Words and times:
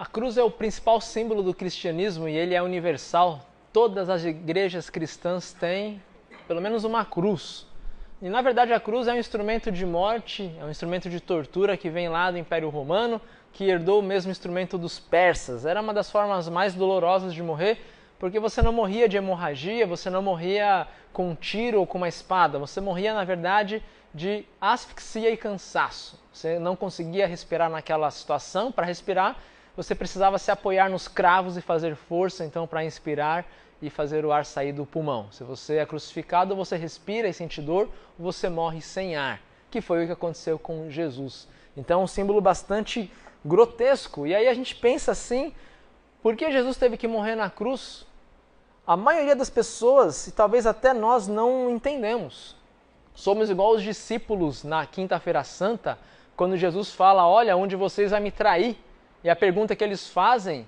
A 0.00 0.06
cruz 0.06 0.38
é 0.38 0.42
o 0.42 0.50
principal 0.50 0.98
símbolo 0.98 1.42
do 1.42 1.52
cristianismo 1.52 2.26
e 2.26 2.34
ele 2.34 2.54
é 2.54 2.62
universal. 2.62 3.42
Todas 3.70 4.08
as 4.08 4.24
igrejas 4.24 4.88
cristãs 4.88 5.52
têm 5.52 6.02
pelo 6.48 6.58
menos 6.58 6.84
uma 6.84 7.04
cruz. 7.04 7.66
E 8.22 8.30
na 8.30 8.40
verdade 8.40 8.72
a 8.72 8.80
cruz 8.80 9.08
é 9.08 9.12
um 9.12 9.18
instrumento 9.18 9.70
de 9.70 9.84
morte, 9.84 10.50
é 10.58 10.64
um 10.64 10.70
instrumento 10.70 11.10
de 11.10 11.20
tortura 11.20 11.76
que 11.76 11.90
vem 11.90 12.08
lá 12.08 12.30
do 12.30 12.38
Império 12.38 12.70
Romano, 12.70 13.20
que 13.52 13.64
herdou 13.64 14.00
o 14.00 14.02
mesmo 14.02 14.30
instrumento 14.30 14.78
dos 14.78 14.98
persas. 14.98 15.66
Era 15.66 15.82
uma 15.82 15.92
das 15.92 16.10
formas 16.10 16.48
mais 16.48 16.72
dolorosas 16.72 17.34
de 17.34 17.42
morrer, 17.42 17.76
porque 18.18 18.40
você 18.40 18.62
não 18.62 18.72
morria 18.72 19.06
de 19.06 19.18
hemorragia, 19.18 19.86
você 19.86 20.08
não 20.08 20.22
morria 20.22 20.88
com 21.12 21.28
um 21.28 21.34
tiro 21.34 21.78
ou 21.78 21.86
com 21.86 21.98
uma 21.98 22.08
espada, 22.08 22.58
você 22.58 22.80
morria 22.80 23.12
na 23.12 23.24
verdade 23.24 23.82
de 24.14 24.46
asfixia 24.58 25.28
e 25.30 25.36
cansaço. 25.36 26.18
Você 26.32 26.58
não 26.58 26.74
conseguia 26.74 27.26
respirar 27.26 27.68
naquela 27.68 28.10
situação, 28.10 28.72
para 28.72 28.86
respirar 28.86 29.36
você 29.76 29.94
precisava 29.94 30.38
se 30.38 30.50
apoiar 30.50 30.88
nos 30.88 31.08
cravos 31.08 31.56
e 31.56 31.60
fazer 31.60 31.94
força 31.94 32.44
então 32.44 32.66
para 32.66 32.84
inspirar 32.84 33.46
e 33.80 33.88
fazer 33.88 34.24
o 34.24 34.32
ar 34.32 34.44
sair 34.44 34.72
do 34.72 34.84
pulmão. 34.84 35.28
Se 35.30 35.42
você 35.42 35.76
é 35.76 35.86
crucificado, 35.86 36.54
você 36.54 36.76
respira 36.76 37.28
e 37.28 37.32
sente 37.32 37.62
dor, 37.62 37.88
você 38.18 38.48
morre 38.48 38.80
sem 38.80 39.16
ar, 39.16 39.40
que 39.70 39.80
foi 39.80 40.04
o 40.04 40.06
que 40.06 40.12
aconteceu 40.12 40.58
com 40.58 40.90
Jesus. 40.90 41.48
Então, 41.76 42.02
um 42.02 42.06
símbolo 42.06 42.40
bastante 42.40 43.10
grotesco. 43.44 44.26
E 44.26 44.34
aí 44.34 44.48
a 44.48 44.54
gente 44.54 44.74
pensa 44.74 45.12
assim: 45.12 45.54
por 46.22 46.36
que 46.36 46.50
Jesus 46.50 46.76
teve 46.76 46.96
que 46.96 47.08
morrer 47.08 47.34
na 47.34 47.48
cruz? 47.48 48.06
A 48.86 48.96
maioria 48.96 49.36
das 49.36 49.48
pessoas, 49.48 50.26
e 50.26 50.32
talvez 50.32 50.66
até 50.66 50.92
nós, 50.92 51.26
não 51.26 51.70
entendemos. 51.70 52.56
Somos 53.14 53.50
igual 53.50 53.72
os 53.72 53.82
discípulos 53.82 54.64
na 54.64 54.84
Quinta-feira 54.86 55.44
Santa, 55.44 55.98
quando 56.36 56.56
Jesus 56.56 56.92
fala: 56.92 57.26
Olha, 57.26 57.56
onde 57.56 57.76
vocês 57.76 58.10
vão 58.10 58.20
me 58.20 58.30
trair. 58.30 58.76
E 59.22 59.30
a 59.30 59.36
pergunta 59.36 59.76
que 59.76 59.84
eles 59.84 60.08
fazem: 60.08 60.66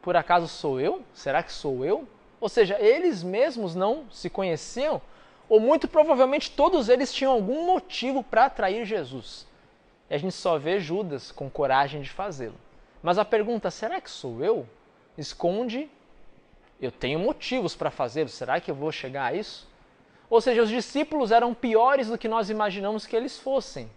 Por 0.00 0.16
acaso 0.16 0.48
sou 0.48 0.80
eu? 0.80 1.02
Será 1.12 1.42
que 1.42 1.52
sou 1.52 1.84
eu? 1.84 2.06
Ou 2.40 2.48
seja, 2.48 2.78
eles 2.80 3.22
mesmos 3.22 3.74
não 3.74 4.06
se 4.10 4.30
conheciam, 4.30 5.02
ou 5.48 5.58
muito 5.58 5.88
provavelmente 5.88 6.50
todos 6.50 6.88
eles 6.88 7.12
tinham 7.12 7.32
algum 7.32 7.66
motivo 7.66 8.22
para 8.22 8.44
atrair 8.44 8.84
Jesus. 8.84 9.46
E 10.08 10.14
a 10.14 10.18
gente 10.18 10.34
só 10.34 10.56
vê 10.58 10.78
Judas 10.78 11.32
com 11.32 11.50
coragem 11.50 12.00
de 12.00 12.10
fazê-lo. 12.10 12.54
Mas 13.02 13.18
a 13.18 13.24
pergunta, 13.24 13.70
será 13.70 14.00
que 14.00 14.10
sou 14.10 14.42
eu? 14.42 14.66
Esconde, 15.16 15.90
eu 16.80 16.92
tenho 16.92 17.18
motivos 17.18 17.74
para 17.74 17.90
fazê-lo, 17.90 18.28
será 18.28 18.60
que 18.60 18.70
eu 18.70 18.74
vou 18.74 18.92
chegar 18.92 19.26
a 19.26 19.34
isso? 19.34 19.68
Ou 20.30 20.40
seja, 20.40 20.62
os 20.62 20.68
discípulos 20.68 21.32
eram 21.32 21.54
piores 21.54 22.08
do 22.08 22.18
que 22.18 22.28
nós 22.28 22.50
imaginamos 22.50 23.06
que 23.06 23.16
eles 23.16 23.38
fossem. 23.38 23.90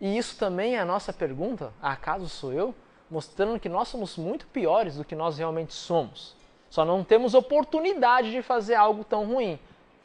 E 0.00 0.16
isso 0.16 0.36
também 0.36 0.76
é 0.76 0.80
a 0.80 0.84
nossa 0.84 1.12
pergunta: 1.12 1.72
acaso 1.80 2.28
sou 2.28 2.52
eu? 2.52 2.74
Mostrando 3.10 3.60
que 3.60 3.68
nós 3.68 3.88
somos 3.88 4.16
muito 4.16 4.46
piores 4.46 4.96
do 4.96 5.04
que 5.04 5.14
nós 5.14 5.38
realmente 5.38 5.74
somos. 5.74 6.36
Só 6.70 6.84
não 6.84 7.04
temos 7.04 7.34
oportunidade 7.34 8.30
de 8.32 8.42
fazer 8.42 8.74
algo 8.74 9.04
tão 9.04 9.24
ruim. 9.26 9.58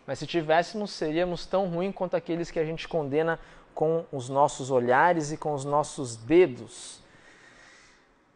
Mas 0.05 0.19
se 0.19 0.27
tivéssemos, 0.27 0.91
seríamos 0.91 1.45
tão 1.45 1.67
ruins 1.67 1.93
quanto 1.93 2.15
aqueles 2.15 2.51
que 2.51 2.59
a 2.59 2.65
gente 2.65 2.87
condena 2.87 3.39
com 3.73 4.05
os 4.11 4.27
nossos 4.27 4.69
olhares 4.69 5.31
e 5.31 5.37
com 5.37 5.53
os 5.53 5.63
nossos 5.63 6.15
dedos. 6.15 7.01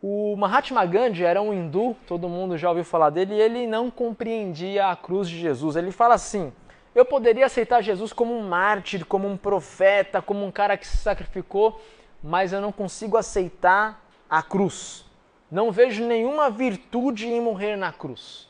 O 0.01 0.35
Mahatma 0.35 0.85
Gandhi 0.85 1.23
era 1.23 1.41
um 1.41 1.53
hindu, 1.53 1.95
todo 2.07 2.27
mundo 2.27 2.57
já 2.57 2.69
ouviu 2.69 2.83
falar 2.83 3.09
dele, 3.09 3.35
e 3.35 3.41
ele 3.41 3.67
não 3.67 3.89
compreendia 3.89 4.87
a 4.87 4.95
cruz 4.95 5.29
de 5.29 5.39
Jesus. 5.39 5.75
Ele 5.75 5.91
fala 5.91 6.15
assim: 6.15 6.51
eu 6.95 7.05
poderia 7.05 7.45
aceitar 7.45 7.81
Jesus 7.81 8.13
como 8.13 8.35
um 8.35 8.47
mártir, 8.47 9.05
como 9.05 9.27
um 9.27 9.37
profeta, 9.37 10.21
como 10.21 10.45
um 10.45 10.51
cara 10.51 10.77
que 10.77 10.85
se 10.85 10.97
sacrificou, 10.97 11.81
mas 12.21 12.53
eu 12.53 12.61
não 12.61 12.71
consigo 12.71 13.17
aceitar 13.17 14.05
a 14.29 14.41
cruz 14.41 15.05
não 15.53 15.71
vejo 15.71 16.03
nenhuma 16.03 16.49
virtude 16.49 17.27
em 17.27 17.39
morrer 17.39 17.75
na 17.75 17.93
cruz. 17.93 18.49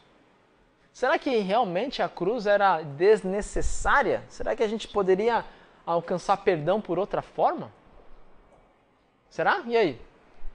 Será 0.93 1.19
que 1.19 1.35
realmente 1.39 2.01
a 2.01 2.07
cruz 2.07 2.47
era 2.47 2.81
desnecessária? 2.81 4.23
Será 4.29 4.55
que 4.55 4.63
a 4.63 4.67
gente 4.69 4.87
poderia 4.87 5.43
alcançar 5.85 6.37
perdão 6.37 6.79
por 6.79 6.97
outra 6.97 7.21
forma? 7.21 7.73
Será? 9.29 9.63
E 9.65 9.75
aí? 9.75 10.01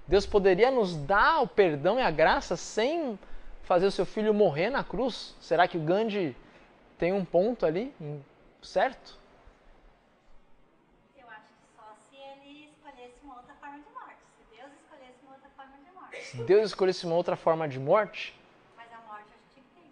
Deus 0.07 0.25
poderia 0.25 0.71
nos 0.71 0.97
dar 0.97 1.43
o 1.43 1.47
perdão 1.47 1.99
e 1.99 2.03
a 2.03 2.11
graça 2.11 2.57
sem 2.57 3.19
fazer 3.65 3.85
o 3.85 3.91
seu 3.91 4.07
filho 4.07 4.33
morrer 4.33 4.71
na 4.71 4.83
cruz? 4.83 5.37
Será 5.43 5.69
que 5.69 5.77
o 5.77 5.83
Gandhi 5.83 6.35
tem 6.99 7.13
um 7.13 7.25
ponto 7.25 7.65
ali 7.65 7.95
certo? 8.63 9.19
se 16.29 16.37
Deus 16.37 16.67
escolhesse 16.67 17.07
uma 17.07 17.15
outra 17.15 17.37
forma 17.37 17.67
de 17.67 17.79
morte, 17.79 18.39
mas 18.77 18.87
a 18.93 18.99
morte 19.11 19.29
a 19.33 19.55
gente 19.55 19.67
tem. 19.75 19.85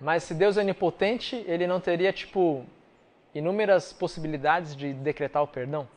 Mas 0.00 0.24
se 0.24 0.34
Deus 0.34 0.56
é 0.56 0.60
onipotente, 0.60 1.44
ele 1.46 1.64
não 1.64 1.80
teria 1.80 2.12
tipo 2.12 2.66
inúmeras 3.32 3.92
possibilidades 3.92 4.74
de 4.74 4.92
decretar 4.92 5.42
o 5.42 5.46
perdão? 5.46 5.88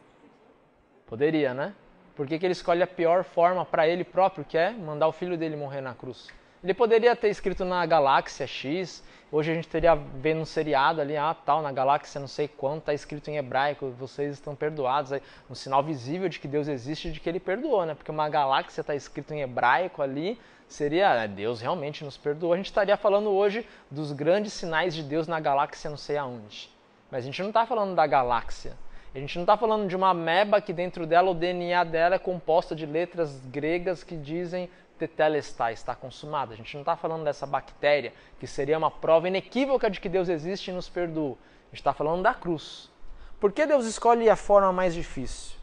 Poderia, 1.08 1.56
né? 1.56 1.74
Por 2.16 2.28
que, 2.28 2.38
que 2.38 2.46
ele 2.46 2.52
escolhe 2.52 2.84
a 2.84 2.88
pior 2.88 3.24
forma 3.24 3.66
para 3.66 3.88
ele 3.88 4.04
próprio, 4.04 4.46
que 4.46 4.58
é 4.58 4.70
mandar 4.70 5.08
o 5.08 5.12
filho 5.12 5.36
dele 5.36 5.56
morrer 5.56 5.82
na 5.82 5.96
cruz? 5.96 6.30
Ele 6.64 6.76
poderia 6.76 7.16
ter 7.16 7.30
escrito 7.30 7.66
na 7.66 7.84
galáxia 7.88 8.46
X, 8.46 9.04
hoje 9.32 9.52
a 9.52 9.56
gente 9.56 9.68
teria 9.68 9.96
vendo 9.96 10.42
um 10.42 10.46
seriado 10.46 11.02
ali, 11.02 11.18
ah, 11.18 11.34
tal, 11.34 11.60
na 11.60 11.72
galáxia 11.72 12.22
não 12.22 12.28
sei 12.28 12.48
quanto, 12.48 12.82
está 12.82 12.94
escrito 12.94 13.32
em 13.32 13.38
hebraico, 13.38 13.90
vocês 13.98 14.34
estão 14.34 14.56
perdoados. 14.56 15.12
Um 15.50 15.56
sinal 15.56 15.82
visível 15.82 16.30
de 16.30 16.40
que 16.40 16.48
Deus 16.48 16.68
existe 16.68 17.12
de 17.12 17.20
que 17.20 17.28
ele 17.28 17.40
perdoou, 17.40 17.84
né? 17.84 17.96
Porque 17.96 18.12
uma 18.12 18.30
galáxia 18.30 18.82
está 18.82 18.94
escrito 18.94 19.34
em 19.34 19.42
hebraico 19.42 20.04
ali, 20.04 20.40
seria, 20.68 21.24
ah, 21.24 21.26
Deus 21.26 21.62
realmente 21.62 22.06
nos 22.06 22.16
perdoou. 22.16 22.54
A 22.54 22.58
gente 22.58 22.68
estaria 22.68 22.96
falando 22.96 23.32
hoje 23.32 23.68
dos 23.90 24.12
grandes 24.12 24.54
sinais 24.54 24.94
de 24.94 25.02
Deus 25.02 25.28
na 25.28 25.40
galáxia 25.40 25.90
não 25.90 25.98
sei 25.98 26.18
aonde. 26.18 26.70
Mas 27.10 27.24
a 27.24 27.26
gente 27.26 27.42
não 27.42 27.50
está 27.50 27.66
falando 27.66 27.96
da 27.96 28.06
galáxia. 28.06 28.78
A 29.16 29.18
gente 29.18 29.36
não 29.36 29.44
está 29.44 29.58
falando 29.58 29.90
de 29.90 29.96
uma 29.96 30.12
ameba 30.12 30.62
que 30.62 30.72
dentro 30.72 31.08
dela 31.08 31.32
o 31.32 31.34
DNA 31.34 31.84
dela 31.84 32.16
é 32.16 32.20
composto 32.20 32.76
de 32.76 32.86
letras 32.86 33.42
gregas 33.48 34.04
que 34.04 34.16
dizem 34.16 34.70
tetelestai, 35.08 35.74
está 35.74 35.96
consumado. 35.96 36.54
A 36.54 36.56
gente 36.56 36.74
não 36.76 36.82
está 36.82 36.96
falando 36.96 37.24
dessa 37.24 37.48
bactéria, 37.48 38.14
que 38.40 38.46
seria 38.46 38.78
uma 38.78 38.92
prova 38.92 39.28
inequívoca 39.28 39.90
de 39.90 40.00
que 40.00 40.08
Deus 40.08 40.30
existe 40.30 40.70
e 40.70 40.74
nos 40.74 40.88
perdoa. 40.88 41.32
A 41.32 41.66
gente 41.70 41.80
está 41.80 41.94
falando 41.94 42.22
da 42.22 42.34
cruz. 42.34 42.92
Por 43.40 43.52
que 43.52 43.66
Deus 43.66 43.86
escolhe 43.86 44.30
a 44.30 44.36
forma 44.36 44.72
mais 44.72 44.94
difícil? 44.94 45.58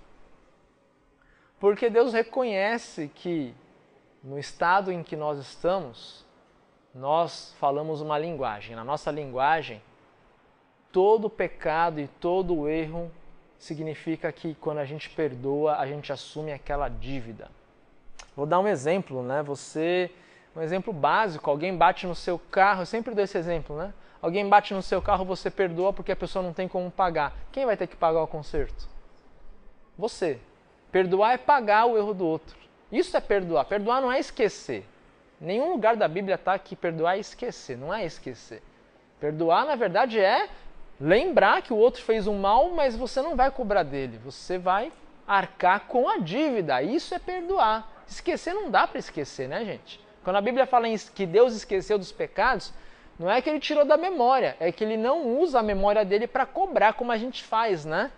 Porque 1.60 1.88
Deus 1.88 2.12
reconhece 2.12 3.10
que 3.14 3.54
no 4.22 4.38
estado 4.38 4.90
em 4.90 5.02
que 5.02 5.14
nós 5.14 5.38
estamos, 5.38 6.24
nós 6.92 7.54
falamos 7.60 8.00
uma 8.00 8.18
linguagem. 8.18 8.74
Na 8.74 8.82
nossa 8.82 9.10
linguagem, 9.12 9.80
todo 10.90 11.30
pecado 11.30 12.00
e 12.00 12.08
todo 12.08 12.68
erro 12.68 13.10
significa 13.58 14.32
que 14.32 14.54
quando 14.56 14.78
a 14.78 14.84
gente 14.84 15.08
perdoa, 15.10 15.76
a 15.76 15.86
gente 15.86 16.12
assume 16.12 16.52
aquela 16.52 16.88
dívida. 16.88 17.50
Vou 18.38 18.46
dar 18.46 18.60
um 18.60 18.68
exemplo, 18.68 19.20
né? 19.20 19.42
Você, 19.42 20.12
um 20.54 20.62
exemplo 20.62 20.92
básico, 20.92 21.50
alguém 21.50 21.76
bate 21.76 22.06
no 22.06 22.14
seu 22.14 22.38
carro, 22.38 22.82
eu 22.82 22.86
sempre 22.86 23.12
dou 23.12 23.24
esse 23.24 23.36
exemplo, 23.36 23.76
né? 23.76 23.92
Alguém 24.22 24.48
bate 24.48 24.72
no 24.72 24.80
seu 24.80 25.02
carro, 25.02 25.24
você 25.24 25.50
perdoa 25.50 25.92
porque 25.92 26.12
a 26.12 26.16
pessoa 26.16 26.40
não 26.40 26.52
tem 26.52 26.68
como 26.68 26.88
pagar. 26.88 27.32
Quem 27.50 27.66
vai 27.66 27.76
ter 27.76 27.88
que 27.88 27.96
pagar 27.96 28.22
o 28.22 28.28
conserto? 28.28 28.88
Você. 29.98 30.38
Perdoar 30.92 31.32
é 31.32 31.36
pagar 31.36 31.86
o 31.86 31.98
erro 31.98 32.14
do 32.14 32.24
outro. 32.24 32.56
Isso 32.92 33.16
é 33.16 33.20
perdoar. 33.20 33.64
Perdoar 33.64 34.00
não 34.00 34.12
é 34.12 34.20
esquecer. 34.20 34.86
Nenhum 35.40 35.72
lugar 35.72 35.96
da 35.96 36.06
Bíblia 36.06 36.36
está 36.36 36.56
que 36.60 36.76
perdoar 36.76 37.16
é 37.16 37.18
esquecer, 37.18 37.76
não 37.76 37.92
é 37.92 38.06
esquecer. 38.06 38.62
Perdoar, 39.18 39.66
na 39.66 39.74
verdade, 39.74 40.20
é 40.20 40.48
lembrar 41.00 41.60
que 41.60 41.72
o 41.72 41.76
outro 41.76 42.04
fez 42.04 42.28
um 42.28 42.38
mal, 42.38 42.70
mas 42.70 42.94
você 42.94 43.20
não 43.20 43.34
vai 43.34 43.50
cobrar 43.50 43.82
dele. 43.82 44.16
Você 44.24 44.58
vai 44.58 44.92
arcar 45.26 45.88
com 45.88 46.08
a 46.08 46.18
dívida. 46.18 46.80
Isso 46.80 47.12
é 47.12 47.18
perdoar. 47.18 47.97
Esquecer 48.08 48.54
não 48.54 48.70
dá 48.70 48.86
para 48.86 48.98
esquecer, 48.98 49.48
né, 49.48 49.64
gente? 49.64 50.00
Quando 50.24 50.36
a 50.36 50.40
Bíblia 50.40 50.66
fala 50.66 50.86
que 51.14 51.26
Deus 51.26 51.54
esqueceu 51.54 51.98
dos 51.98 52.10
pecados, 52.10 52.72
não 53.18 53.30
é 53.30 53.42
que 53.42 53.50
ele 53.50 53.60
tirou 53.60 53.84
da 53.84 53.96
memória, 53.96 54.56
é 54.60 54.70
que 54.70 54.82
ele 54.82 54.96
não 54.96 55.38
usa 55.38 55.58
a 55.58 55.62
memória 55.62 56.04
dele 56.04 56.26
para 56.26 56.46
cobrar 56.46 56.92
como 56.94 57.12
a 57.12 57.16
gente 57.16 57.42
faz, 57.42 57.84
né? 57.84 58.10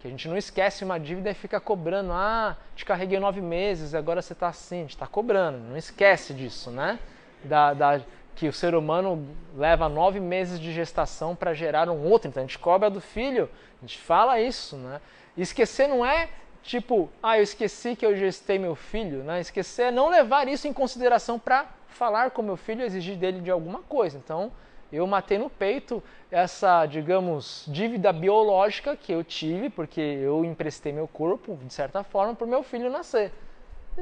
Que 0.00 0.08
a 0.08 0.10
gente 0.10 0.28
não 0.28 0.36
esquece 0.36 0.84
uma 0.84 0.98
dívida 0.98 1.30
e 1.30 1.34
fica 1.34 1.60
cobrando. 1.60 2.12
Ah, 2.12 2.56
te 2.74 2.84
carreguei 2.84 3.18
nove 3.18 3.40
meses, 3.40 3.94
agora 3.94 4.22
você 4.22 4.32
está 4.32 4.48
assim. 4.48 4.78
A 4.78 4.80
gente 4.82 4.90
está 4.90 5.06
cobrando, 5.06 5.58
não 5.58 5.76
esquece 5.76 6.32
disso, 6.34 6.70
né? 6.70 6.98
Da, 7.44 7.74
da, 7.74 8.00
que 8.34 8.48
o 8.48 8.52
ser 8.52 8.74
humano 8.74 9.28
leva 9.56 9.88
nove 9.88 10.18
meses 10.18 10.58
de 10.58 10.72
gestação 10.72 11.36
para 11.36 11.52
gerar 11.52 11.88
um 11.88 12.04
outro. 12.04 12.28
Então 12.28 12.42
a 12.42 12.46
gente 12.46 12.58
cobra 12.58 12.88
do 12.88 13.00
filho, 13.00 13.48
a 13.78 13.86
gente 13.86 13.98
fala 13.98 14.40
isso, 14.40 14.76
né? 14.76 15.00
esquecer 15.36 15.88
não 15.88 16.04
é 16.04 16.28
tipo, 16.62 17.10
ah, 17.22 17.38
eu 17.38 17.42
esqueci 17.42 17.96
que 17.96 18.04
eu 18.04 18.16
gestei 18.16 18.58
meu 18.58 18.74
filho, 18.74 19.22
né? 19.22 19.40
Esquecer 19.40 19.84
é 19.84 19.90
não 19.90 20.08
levar 20.08 20.48
isso 20.48 20.68
em 20.68 20.72
consideração 20.72 21.38
para 21.38 21.66
falar 21.88 22.30
com 22.30 22.42
meu 22.42 22.56
filho 22.56 22.84
exigir 22.84 23.16
dele 23.16 23.40
de 23.40 23.50
alguma 23.50 23.80
coisa. 23.80 24.18
Então, 24.18 24.52
eu 24.92 25.06
matei 25.06 25.38
no 25.38 25.48
peito 25.48 26.02
essa, 26.30 26.84
digamos, 26.86 27.64
dívida 27.68 28.12
biológica 28.12 28.96
que 28.96 29.12
eu 29.12 29.22
tive, 29.22 29.70
porque 29.70 30.00
eu 30.00 30.44
emprestei 30.44 30.92
meu 30.92 31.06
corpo, 31.06 31.58
de 31.64 31.72
certa 31.72 32.02
forma, 32.02 32.34
para 32.34 32.46
o 32.46 32.48
meu 32.48 32.62
filho 32.62 32.90
nascer. 32.90 33.32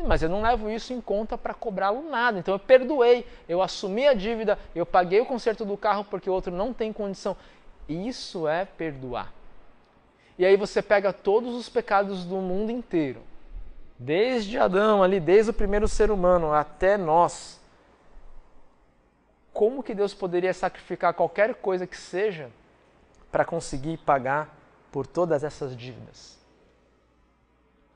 Mas 0.06 0.22
eu 0.22 0.28
não 0.28 0.42
levo 0.42 0.70
isso 0.70 0.92
em 0.92 1.00
conta 1.00 1.36
para 1.36 1.54
cobrá-lo 1.54 2.08
nada. 2.08 2.38
Então 2.38 2.54
eu 2.54 2.58
perdoei, 2.58 3.26
eu 3.48 3.62
assumi 3.62 4.06
a 4.06 4.14
dívida, 4.14 4.58
eu 4.74 4.86
paguei 4.86 5.20
o 5.20 5.26
conserto 5.26 5.64
do 5.64 5.76
carro 5.76 6.04
porque 6.04 6.30
o 6.30 6.32
outro 6.32 6.52
não 6.52 6.72
tem 6.72 6.92
condição. 6.92 7.36
Isso 7.88 8.46
é 8.46 8.64
perdoar. 8.64 9.32
E 10.38 10.46
aí 10.46 10.56
você 10.56 10.80
pega 10.80 11.12
todos 11.12 11.56
os 11.56 11.68
pecados 11.68 12.24
do 12.24 12.36
mundo 12.36 12.70
inteiro, 12.70 13.20
desde 13.98 14.56
Adão 14.56 15.02
ali, 15.02 15.18
desde 15.18 15.50
o 15.50 15.54
primeiro 15.54 15.88
ser 15.88 16.12
humano 16.12 16.52
até 16.52 16.96
nós. 16.96 17.60
Como 19.52 19.82
que 19.82 19.94
Deus 19.94 20.14
poderia 20.14 20.54
sacrificar 20.54 21.12
qualquer 21.12 21.56
coisa 21.56 21.88
que 21.88 21.96
seja 21.96 22.50
para 23.32 23.44
conseguir 23.44 23.96
pagar 23.98 24.56
por 24.92 25.04
todas 25.04 25.42
essas 25.42 25.76
dívidas? 25.76 26.38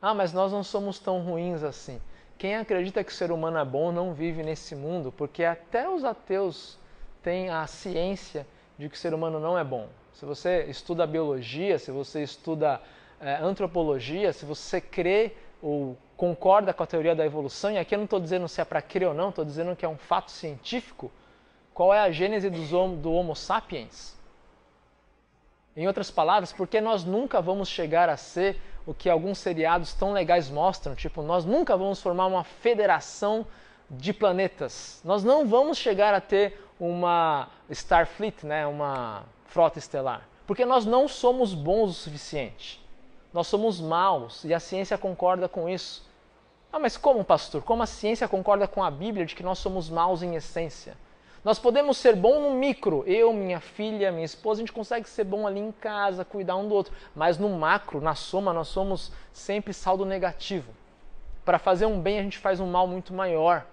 Ah, 0.01 0.13
mas 0.13 0.33
nós 0.33 0.51
não 0.51 0.65
somos 0.65 0.99
tão 0.99 1.21
ruins 1.21 1.63
assim. 1.63 2.03
Quem 2.37 2.57
acredita 2.57 3.05
que 3.05 3.13
o 3.13 3.15
ser 3.15 3.31
humano 3.31 3.57
é 3.59 3.65
bom 3.65 3.93
não 3.93 4.13
vive 4.13 4.43
nesse 4.43 4.75
mundo, 4.75 5.13
porque 5.13 5.45
até 5.45 5.89
os 5.89 6.03
ateus 6.03 6.77
têm 7.23 7.51
a 7.51 7.65
ciência 7.69 8.45
de 8.77 8.89
que 8.89 8.97
o 8.97 8.99
ser 8.99 9.15
humano 9.15 9.39
não 9.39 9.57
é 9.57 9.63
bom. 9.63 9.89
Se 10.15 10.25
você 10.25 10.65
estuda 10.65 11.07
biologia, 11.07 11.79
se 11.79 11.91
você 11.91 12.23
estuda 12.23 12.81
é, 13.21 13.37
antropologia, 13.37 14.33
se 14.33 14.45
você 14.45 14.81
crê 14.81 15.33
ou 15.61 15.97
concorda 16.17 16.73
com 16.75 16.83
a 16.83 16.87
teoria 16.87 17.15
da 17.15 17.25
evolução, 17.25 17.71
e 17.71 17.79
aqui 17.79 17.95
eu 17.95 17.99
não 17.99 18.05
estou 18.05 18.21
dizendo 18.21 18.49
se 18.49 18.61
é 18.61 18.65
para 18.65 18.83
crer 18.83 19.09
ou 19.09 19.15
não, 19.15 19.31
estou 19.31 19.45
dizendo 19.45 19.75
que 19.75 19.85
é 19.85 19.89
um 19.89 19.97
fato 19.97 20.31
científico, 20.31 21.11
qual 21.73 21.95
é 21.95 22.01
a 22.01 22.11
gênese 22.11 22.51
do 22.51 23.13
Homo 23.13 23.35
sapiens? 23.35 24.17
Em 25.77 25.87
outras 25.87 26.11
palavras, 26.11 26.53
porque 26.53 26.81
nós 26.81 27.05
nunca 27.05 27.41
vamos 27.41 27.69
chegar 27.69 28.09
a 28.09 28.17
ser 28.17 28.61
o 28.85 28.93
que 28.93 29.09
alguns 29.09 29.39
seriados 29.39 29.95
tão 29.95 30.13
legais 30.13 30.51
mostram, 30.51 30.95
tipo, 30.95 31.23
nós 31.23 31.45
nunca 31.45 31.77
vamos 31.77 32.03
formar 32.03 32.27
uma 32.27 32.45
federação 32.45 33.47
de 33.89 34.13
planetas. 34.13 35.01
Nós 35.05 35.25
não 35.25 35.47
vamos 35.47 35.79
chegar 35.79 36.13
a 36.13 36.21
ter 36.21 36.61
uma 36.79 37.49
Starfleet, 37.71 38.45
né, 38.45 38.67
uma 38.67 39.25
frota 39.53 39.79
estelar, 39.79 40.27
porque 40.47 40.65
nós 40.65 40.87
não 40.87 41.07
somos 41.07 41.53
bons 41.53 41.91
o 41.91 41.93
suficiente. 41.93 42.83
Nós 43.35 43.47
somos 43.47 43.81
maus 43.81 44.45
e 44.45 44.55
a 44.55 44.61
ciência 44.61 44.97
concorda 44.97 45.47
com 45.49 45.69
isso. 45.69 46.07
Ah, 46.73 46.79
mas 46.79 46.97
como, 46.97 47.23
pastor? 47.23 47.63
Como 47.63 47.83
a 47.83 47.87
ciência 47.87 48.27
concorda 48.27 48.67
com 48.67 48.83
a 48.83 48.91
Bíblia 48.91 49.27
de 49.27 49.35
que 49.35 49.43
nós 49.43 49.59
somos 49.59 49.91
maus 49.91 50.23
em 50.23 50.35
essência? 50.35 50.97
Nós 51.45 51.59
podemos 51.59 51.99
ser 51.99 52.17
bom 52.17 52.41
no 52.41 52.55
micro, 52.55 53.05
eu, 53.07 53.33
minha 53.33 53.61
filha, 53.61 54.13
minha 54.13 54.25
esposa, 54.25 54.61
a 54.61 54.63
gente 54.63 54.73
consegue 54.73 55.09
ser 55.09 55.25
bom 55.25 55.47
ali 55.47 55.61
em 55.61 55.73
casa, 55.73 56.25
cuidar 56.25 56.57
um 56.57 56.69
do 56.69 56.75
outro, 56.75 56.95
mas 57.15 57.37
no 57.37 57.49
macro, 57.51 58.01
na 58.01 58.15
soma, 58.15 58.53
nós 58.53 58.69
somos 58.69 59.13
sempre 59.33 59.75
saldo 59.75 60.07
negativo. 60.07 60.73
Para 61.45 61.59
fazer 61.59 61.85
um 61.85 62.01
bem, 62.01 62.21
a 62.21 62.23
gente 62.23 62.39
faz 62.39 62.61
um 62.61 62.71
mal 62.71 62.87
muito 62.87 63.13
maior. 63.13 63.67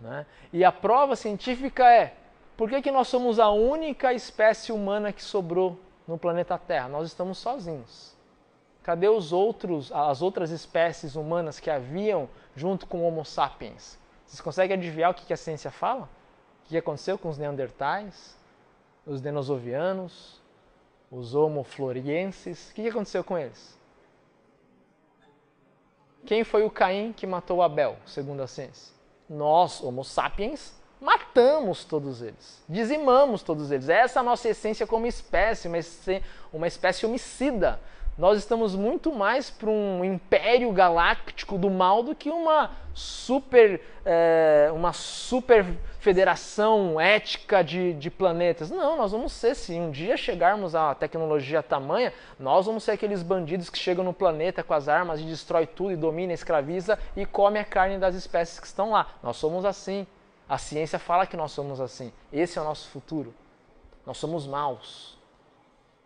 Né? 0.00 0.26
E 0.52 0.64
a 0.64 0.72
prova 0.72 1.14
científica 1.14 1.88
é: 1.88 2.14
por 2.62 2.70
que, 2.70 2.80
que 2.80 2.92
nós 2.92 3.08
somos 3.08 3.40
a 3.40 3.50
única 3.50 4.14
espécie 4.14 4.70
humana 4.70 5.12
que 5.12 5.20
sobrou 5.20 5.80
no 6.06 6.16
planeta 6.16 6.56
Terra? 6.56 6.88
Nós 6.88 7.08
estamos 7.08 7.38
sozinhos. 7.38 8.16
Cadê 8.84 9.08
os 9.08 9.32
outros, 9.32 9.90
as 9.90 10.22
outras 10.22 10.52
espécies 10.52 11.16
humanas 11.16 11.58
que 11.58 11.68
haviam 11.68 12.28
junto 12.54 12.86
com 12.86 13.00
o 13.00 13.04
Homo 13.04 13.24
sapiens? 13.24 13.98
Vocês 14.24 14.40
conseguem 14.40 14.76
adivinhar 14.76 15.10
o 15.10 15.14
que, 15.14 15.26
que 15.26 15.32
a 15.32 15.36
ciência 15.36 15.72
fala? 15.72 16.08
O 16.64 16.68
que 16.68 16.78
aconteceu 16.78 17.18
com 17.18 17.28
os 17.28 17.36
neandertais, 17.36 18.38
os 19.04 19.20
denosovianos, 19.20 20.40
os 21.10 21.34
homo 21.34 21.64
florienses? 21.64 22.70
O 22.70 22.74
que 22.74 22.88
aconteceu 22.88 23.24
com 23.24 23.36
eles? 23.36 23.76
Quem 26.24 26.44
foi 26.44 26.64
o 26.64 26.70
Caim 26.70 27.12
que 27.12 27.26
matou 27.26 27.60
Abel, 27.60 27.96
segundo 28.06 28.40
a 28.40 28.46
ciência? 28.46 28.94
Nós, 29.28 29.82
homo 29.82 30.04
sapiens, 30.04 30.80
matamos 31.02 31.84
todos 31.84 32.22
eles, 32.22 32.62
dizimamos 32.68 33.42
todos 33.42 33.70
eles. 33.70 33.88
Essa 33.88 34.18
é 34.18 34.20
a 34.20 34.24
nossa 34.24 34.48
essência 34.48 34.86
como 34.86 35.06
espécie, 35.06 35.68
uma 36.52 36.66
espécie 36.66 37.04
homicida 37.04 37.80
nós 38.16 38.36
estamos 38.38 38.74
muito 38.74 39.10
mais 39.10 39.48
para 39.48 39.70
um 39.70 40.04
império 40.04 40.70
galáctico 40.70 41.56
do 41.56 41.70
mal 41.70 42.02
do 42.02 42.14
que 42.14 42.28
uma 42.28 42.70
super, 42.92 43.80
é, 44.04 44.70
uma 44.74 44.92
super 44.92 45.64
federação 45.98 47.00
ética 47.00 47.64
de, 47.64 47.94
de 47.94 48.10
planetas. 48.10 48.70
Não, 48.70 48.98
nós 48.98 49.12
vamos 49.12 49.32
ser, 49.32 49.54
se 49.54 49.72
um 49.72 49.90
dia 49.90 50.14
chegarmos 50.16 50.74
à 50.74 50.94
tecnologia 50.94 51.62
tamanha, 51.62 52.12
nós 52.38 52.66
vamos 52.66 52.84
ser 52.84 52.92
aqueles 52.92 53.22
bandidos 53.22 53.70
que 53.70 53.78
chegam 53.78 54.04
no 54.04 54.12
planeta 54.12 54.62
com 54.62 54.74
as 54.74 54.88
armas 54.88 55.18
e 55.18 55.24
destrói 55.24 55.66
tudo 55.66 55.92
e 55.92 55.96
domina, 55.96 56.34
escraviza 56.34 56.98
e 57.16 57.24
come 57.24 57.58
a 57.58 57.64
carne 57.64 57.96
das 57.96 58.14
espécies 58.14 58.60
que 58.60 58.66
estão 58.66 58.90
lá. 58.90 59.06
Nós 59.22 59.38
somos 59.38 59.64
assim. 59.64 60.06
A 60.52 60.58
ciência 60.58 60.98
fala 60.98 61.26
que 61.26 61.34
nós 61.34 61.50
somos 61.52 61.80
assim. 61.80 62.12
Esse 62.30 62.58
é 62.58 62.60
o 62.60 62.64
nosso 62.64 62.90
futuro. 62.90 63.32
Nós 64.04 64.18
somos 64.18 64.46
maus 64.46 65.16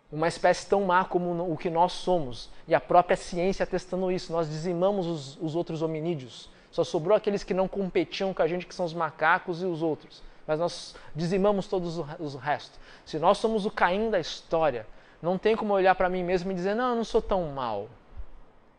uma 0.09 0.29
espécie 0.29 0.65
tão 0.65 0.85
má 0.85 1.03
como 1.03 1.51
o 1.51 1.57
que 1.57 1.69
nós 1.69 1.91
somos. 1.91 2.49
E 2.65 2.73
a 2.73 2.79
própria 2.79 3.17
ciência 3.17 3.65
testando 3.65 4.09
isso. 4.09 4.31
Nós 4.31 4.49
dizimamos 4.49 5.05
os, 5.05 5.37
os, 5.41 5.53
outros 5.53 5.81
hominídeos. 5.81 6.49
Só 6.71 6.85
sobrou 6.85 7.17
aqueles 7.17 7.43
que 7.43 7.53
não 7.53 7.67
competiam 7.67 8.33
com 8.33 8.41
a 8.41 8.47
gente, 8.47 8.65
que 8.65 8.73
são 8.73 8.85
os 8.85 8.93
macacos 8.93 9.61
e 9.61 9.65
os 9.65 9.81
outros. 9.81 10.23
Mas 10.47 10.61
nós 10.61 10.95
dizimamos 11.13 11.67
todos 11.67 11.97
os 12.17 12.35
restos. 12.35 12.79
Se 13.05 13.19
nós 13.19 13.37
somos 13.39 13.65
o 13.65 13.71
Caim 13.71 14.09
da 14.09 14.17
história, 14.17 14.87
não 15.21 15.37
tem 15.37 15.57
como 15.57 15.73
olhar 15.73 15.95
para 15.95 16.07
mim 16.07 16.23
mesmo 16.23 16.51
e 16.51 16.55
dizer, 16.55 16.73
não, 16.73 16.91
eu 16.91 16.95
não 16.95 17.03
sou 17.03 17.21
tão 17.21 17.51
mal. 17.51 17.89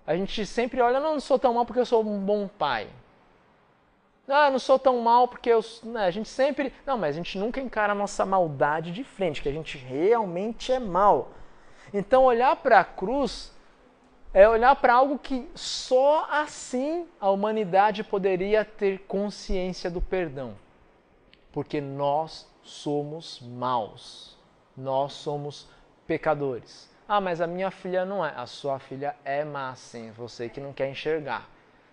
A 0.07 0.17
gente 0.17 0.47
sempre 0.47 0.81
olha, 0.81 0.99
não, 0.99 1.09
eu 1.09 1.15
não 1.15 1.21
sou 1.21 1.39
tão 1.39 1.53
mal 1.53 1.67
porque 1.67 1.81
eu 1.81 1.85
sou 1.87 2.03
um 2.03 2.19
bom 2.21 2.49
pai. 2.49 2.89
Ah, 4.29 4.51
não 4.51 4.59
sou 4.59 4.79
tão 4.79 5.01
mal 5.01 5.27
porque 5.27 5.49
eu. 5.49 5.65
Né, 5.85 6.05
a 6.05 6.11
gente 6.11 6.29
sempre. 6.29 6.73
Não, 6.85 6.99
mas 6.99 7.15
a 7.15 7.19
gente 7.19 7.39
nunca 7.39 7.61
encara 7.61 7.93
a 7.93 7.97
nossa 7.97 8.27
maldade 8.27 8.91
de 8.91 9.03
frente, 9.03 9.41
que 9.41 9.49
a 9.49 9.53
gente 9.53 9.79
realmente 9.79 10.71
é 10.71 10.79
mal. 10.79 11.31
Então, 11.93 12.25
olhar 12.25 12.55
para 12.57 12.81
a 12.81 12.85
cruz 12.85 13.53
é 14.35 14.47
olhar 14.47 14.77
para 14.77 14.95
algo 14.95 15.19
que 15.19 15.49
só 15.55 16.27
assim 16.31 17.07
a 17.19 17.31
humanidade 17.31 18.05
poderia 18.05 18.65
ter 18.65 19.01
consciência 19.01 19.91
do 19.91 20.01
perdão. 20.01 20.55
Porque 21.51 21.81
nós 21.81 22.47
somos 22.63 23.41
maus. 23.41 24.37
Nós 24.77 25.15
somos 25.15 25.67
pecadores. 26.07 26.89
Ah, 27.09 27.21
mas 27.21 27.41
a 27.41 27.47
minha 27.47 27.71
filha 27.71 28.05
não 28.05 28.25
é. 28.25 28.35
A 28.37 28.45
sua 28.45 28.79
filha 28.79 29.17
é 29.25 29.43
má, 29.43 29.75
sim. 29.75 30.11
Você 30.13 30.49
que 30.49 30.61
não 30.61 30.75
quer 30.75 30.91
enxergar. 30.91 31.49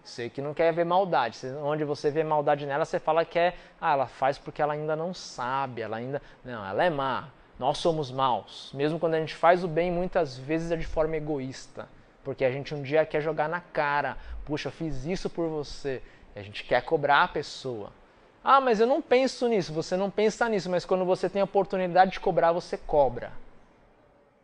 Você 0.06 0.30
que 0.30 0.40
não 0.40 0.54
quer 0.54 0.72
ver 0.72 0.86
maldade. 0.86 1.40
Onde 1.63 1.84
você 1.84 2.12
vê 2.12 2.24
maldade 2.24 2.66
nela, 2.66 2.86
você 2.86 3.00
fala 3.00 3.26
que 3.26 3.40
é, 3.40 3.56
ah, 3.81 3.94
ela 3.94 4.07
faz 4.07 4.38
porque 4.38 4.62
ela 4.62 4.74
ainda 4.74 4.95
não 4.95 5.16
sabe, 5.16 5.81
ela 5.81 5.97
ainda. 5.97 6.21
Não, 6.44 6.64
ela 6.64 6.83
é 6.83 6.90
má. 6.92 7.30
Nós 7.57 7.80
somos 7.80 8.12
maus. 8.12 8.71
Mesmo 8.74 9.00
quando 9.00 9.16
a 9.16 9.19
gente 9.19 9.33
faz 9.33 9.64
o 9.64 9.68
bem, 9.68 9.92
muitas 9.92 10.38
vezes 10.38 10.71
é 10.71 10.78
de 10.78 10.85
forma 10.85 11.18
egoísta. 11.18 11.90
Porque 12.24 12.45
a 12.45 12.52
gente 12.52 12.76
um 12.76 12.83
dia 12.83 13.04
quer 13.06 13.19
jogar 13.19 13.50
na 13.50 13.59
cara. 13.59 14.16
Puxa, 14.45 14.68
eu 14.68 14.71
fiz 14.71 15.06
isso 15.06 15.28
por 15.28 15.50
você. 15.50 16.04
E 16.35 16.40
a 16.40 16.44
gente 16.44 16.64
quer 16.64 16.83
cobrar 16.83 17.24
a 17.24 17.28
pessoa. 17.28 17.92
Ah, 18.44 18.62
mas 18.62 18.80
eu 18.80 18.85
não 18.85 19.02
penso 19.02 19.47
nisso. 19.47 19.74
Você 19.74 19.97
não 19.97 20.12
pensa 20.12 20.47
nisso, 20.47 20.69
mas 20.69 20.85
quando 20.85 21.04
você 21.04 21.28
tem 21.28 21.42
a 21.42 21.45
oportunidade 21.45 22.12
de 22.12 22.19
cobrar, 22.19 22.52
você 22.52 22.78
cobra. 22.78 23.31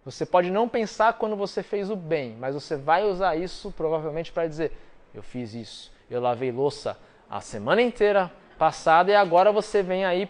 Você 0.03 0.25
pode 0.25 0.49
não 0.49 0.67
pensar 0.67 1.13
quando 1.13 1.35
você 1.35 1.61
fez 1.61 1.91
o 1.91 1.95
bem, 1.95 2.35
mas 2.39 2.55
você 2.55 2.75
vai 2.75 3.03
usar 3.03 3.35
isso 3.35 3.71
provavelmente 3.71 4.31
para 4.31 4.47
dizer: 4.47 4.75
eu 5.13 5.23
fiz 5.23 5.53
isso. 5.53 5.91
Eu 6.09 6.21
lavei 6.21 6.51
louça 6.51 6.97
a 7.29 7.39
semana 7.41 7.81
inteira 7.81 8.31
passada 8.57 9.11
e 9.11 9.15
agora 9.15 9.51
você 9.51 9.81
vem 9.81 10.05
aí 10.05 10.29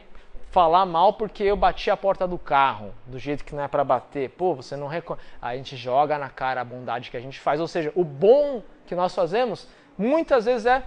falar 0.51 0.85
mal 0.85 1.13
porque 1.13 1.43
eu 1.43 1.55
bati 1.55 1.89
a 1.89 1.97
porta 1.97 2.27
do 2.27 2.37
carro 2.37 2.93
do 3.05 3.17
jeito 3.17 3.43
que 3.43 3.55
não 3.55 3.63
é 3.63 3.67
para 3.67 3.83
bater. 3.83 4.29
Pô, 4.31 4.53
você 4.53 4.75
não 4.75 4.87
reconhece. 4.87 5.25
A 5.41 5.55
gente 5.55 5.75
joga 5.77 6.17
na 6.17 6.29
cara 6.29 6.61
a 6.61 6.63
bondade 6.63 7.09
que 7.09 7.17
a 7.17 7.21
gente 7.21 7.39
faz. 7.39 7.59
Ou 7.59 7.67
seja, 7.67 7.91
o 7.95 8.03
bom 8.03 8.61
que 8.85 8.93
nós 8.93 9.15
fazemos 9.15 9.67
muitas 9.97 10.45
vezes 10.45 10.65
é 10.65 10.83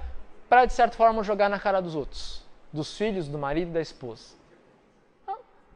para 0.49 0.67
de 0.67 0.73
certa 0.73 0.97
forma 0.97 1.23
jogar 1.23 1.49
na 1.49 1.59
cara 1.59 1.81
dos 1.81 1.95
outros, 1.95 2.47
dos 2.73 2.97
filhos, 2.97 3.27
do 3.27 3.39
marido 3.39 3.71
e 3.71 3.75
da 3.75 3.81
esposa. 3.81 4.37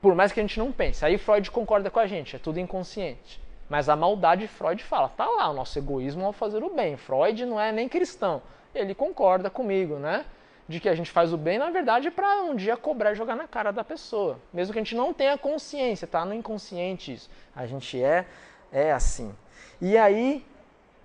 Por 0.01 0.15
mais 0.15 0.31
que 0.31 0.39
a 0.39 0.43
gente 0.43 0.59
não 0.59 0.71
pense. 0.71 1.05
Aí 1.05 1.19
Freud 1.19 1.51
concorda 1.51 1.91
com 1.91 1.99
a 1.99 2.07
gente, 2.07 2.37
é 2.37 2.39
tudo 2.39 2.61
inconsciente. 2.61 3.41
Mas 3.69 3.89
a 3.89 3.97
maldade, 3.97 4.49
Freud 4.49 4.83
fala, 4.83 5.09
tá 5.09 5.27
lá, 5.27 5.51
o 5.51 5.53
nosso 5.53 5.79
egoísmo 5.79 6.25
ao 6.25 6.33
fazer 6.33 6.63
o 6.63 6.71
bem. 6.71 6.97
Freud 6.97 7.45
não 7.45 7.61
é 7.61 7.71
nem 7.71 7.89
cristão. 7.89 8.43
Ele 8.75 8.95
concorda 8.95 9.51
comigo, 9.51 9.97
né? 9.97 10.25
De 10.67 10.81
que 10.81 10.89
a 10.89 10.95
gente 10.95 11.11
faz 11.11 11.33
o 11.33 11.37
bem, 11.37 11.59
na 11.59 11.71
verdade, 11.71 12.11
para 12.11 12.43
um 12.43 12.55
dia 12.55 12.77
cobrar 12.77 13.13
e 13.13 13.15
jogar 13.15 13.37
na 13.37 13.47
cara 13.47 13.71
da 13.71 13.85
pessoa. 13.85 14.39
Mesmo 14.53 14.73
que 14.73 14.79
a 14.79 14.83
gente 14.83 14.95
não 14.95 15.13
tenha 15.13 15.37
consciência, 15.37 16.07
tá 16.07 16.25
no 16.25 16.33
inconsciente 16.33 17.13
isso. 17.13 17.31
A 17.55 17.67
gente 17.67 18.03
é, 18.03 18.27
é 18.73 18.93
assim. 18.93 19.35
E 19.81 19.99
aí, 19.99 20.45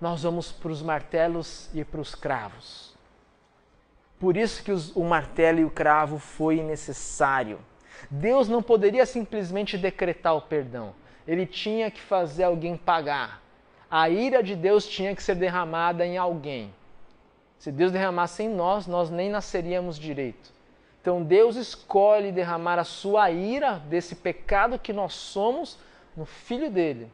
nós 0.00 0.22
vamos 0.22 0.50
para 0.50 0.70
os 0.70 0.82
martelos 0.82 1.68
e 1.74 1.84
para 1.84 2.00
os 2.00 2.14
cravos. 2.14 2.94
Por 4.18 4.36
isso 4.36 4.62
que 4.62 4.72
os, 4.72 4.94
o 4.96 5.04
martelo 5.04 5.60
e 5.60 5.64
o 5.64 5.70
cravo 5.70 6.18
foi 6.18 6.62
necessário. 6.62 7.58
Deus 8.10 8.48
não 8.48 8.62
poderia 8.62 9.04
simplesmente 9.04 9.76
decretar 9.76 10.34
o 10.34 10.42
perdão 10.42 10.94
ele 11.26 11.46
tinha 11.46 11.90
que 11.90 12.00
fazer 12.00 12.44
alguém 12.44 12.76
pagar. 12.76 13.42
A 13.90 14.08
ira 14.08 14.42
de 14.42 14.56
Deus 14.56 14.86
tinha 14.86 15.14
que 15.14 15.22
ser 15.22 15.34
derramada 15.34 16.04
em 16.04 16.18
alguém. 16.18 16.74
Se 17.58 17.70
Deus 17.70 17.92
derramasse 17.92 18.42
em 18.42 18.48
nós, 18.48 18.86
nós 18.86 19.08
nem 19.08 19.30
nasceríamos 19.30 19.98
direito. 19.98 20.52
Então 21.00 21.22
Deus 21.22 21.56
escolhe 21.56 22.32
derramar 22.32 22.78
a 22.78 22.84
sua 22.84 23.30
ira 23.30 23.78
desse 23.88 24.16
pecado 24.16 24.78
que 24.78 24.92
nós 24.92 25.14
somos 25.14 25.78
no 26.16 26.24
filho 26.24 26.70
dele. 26.70 27.10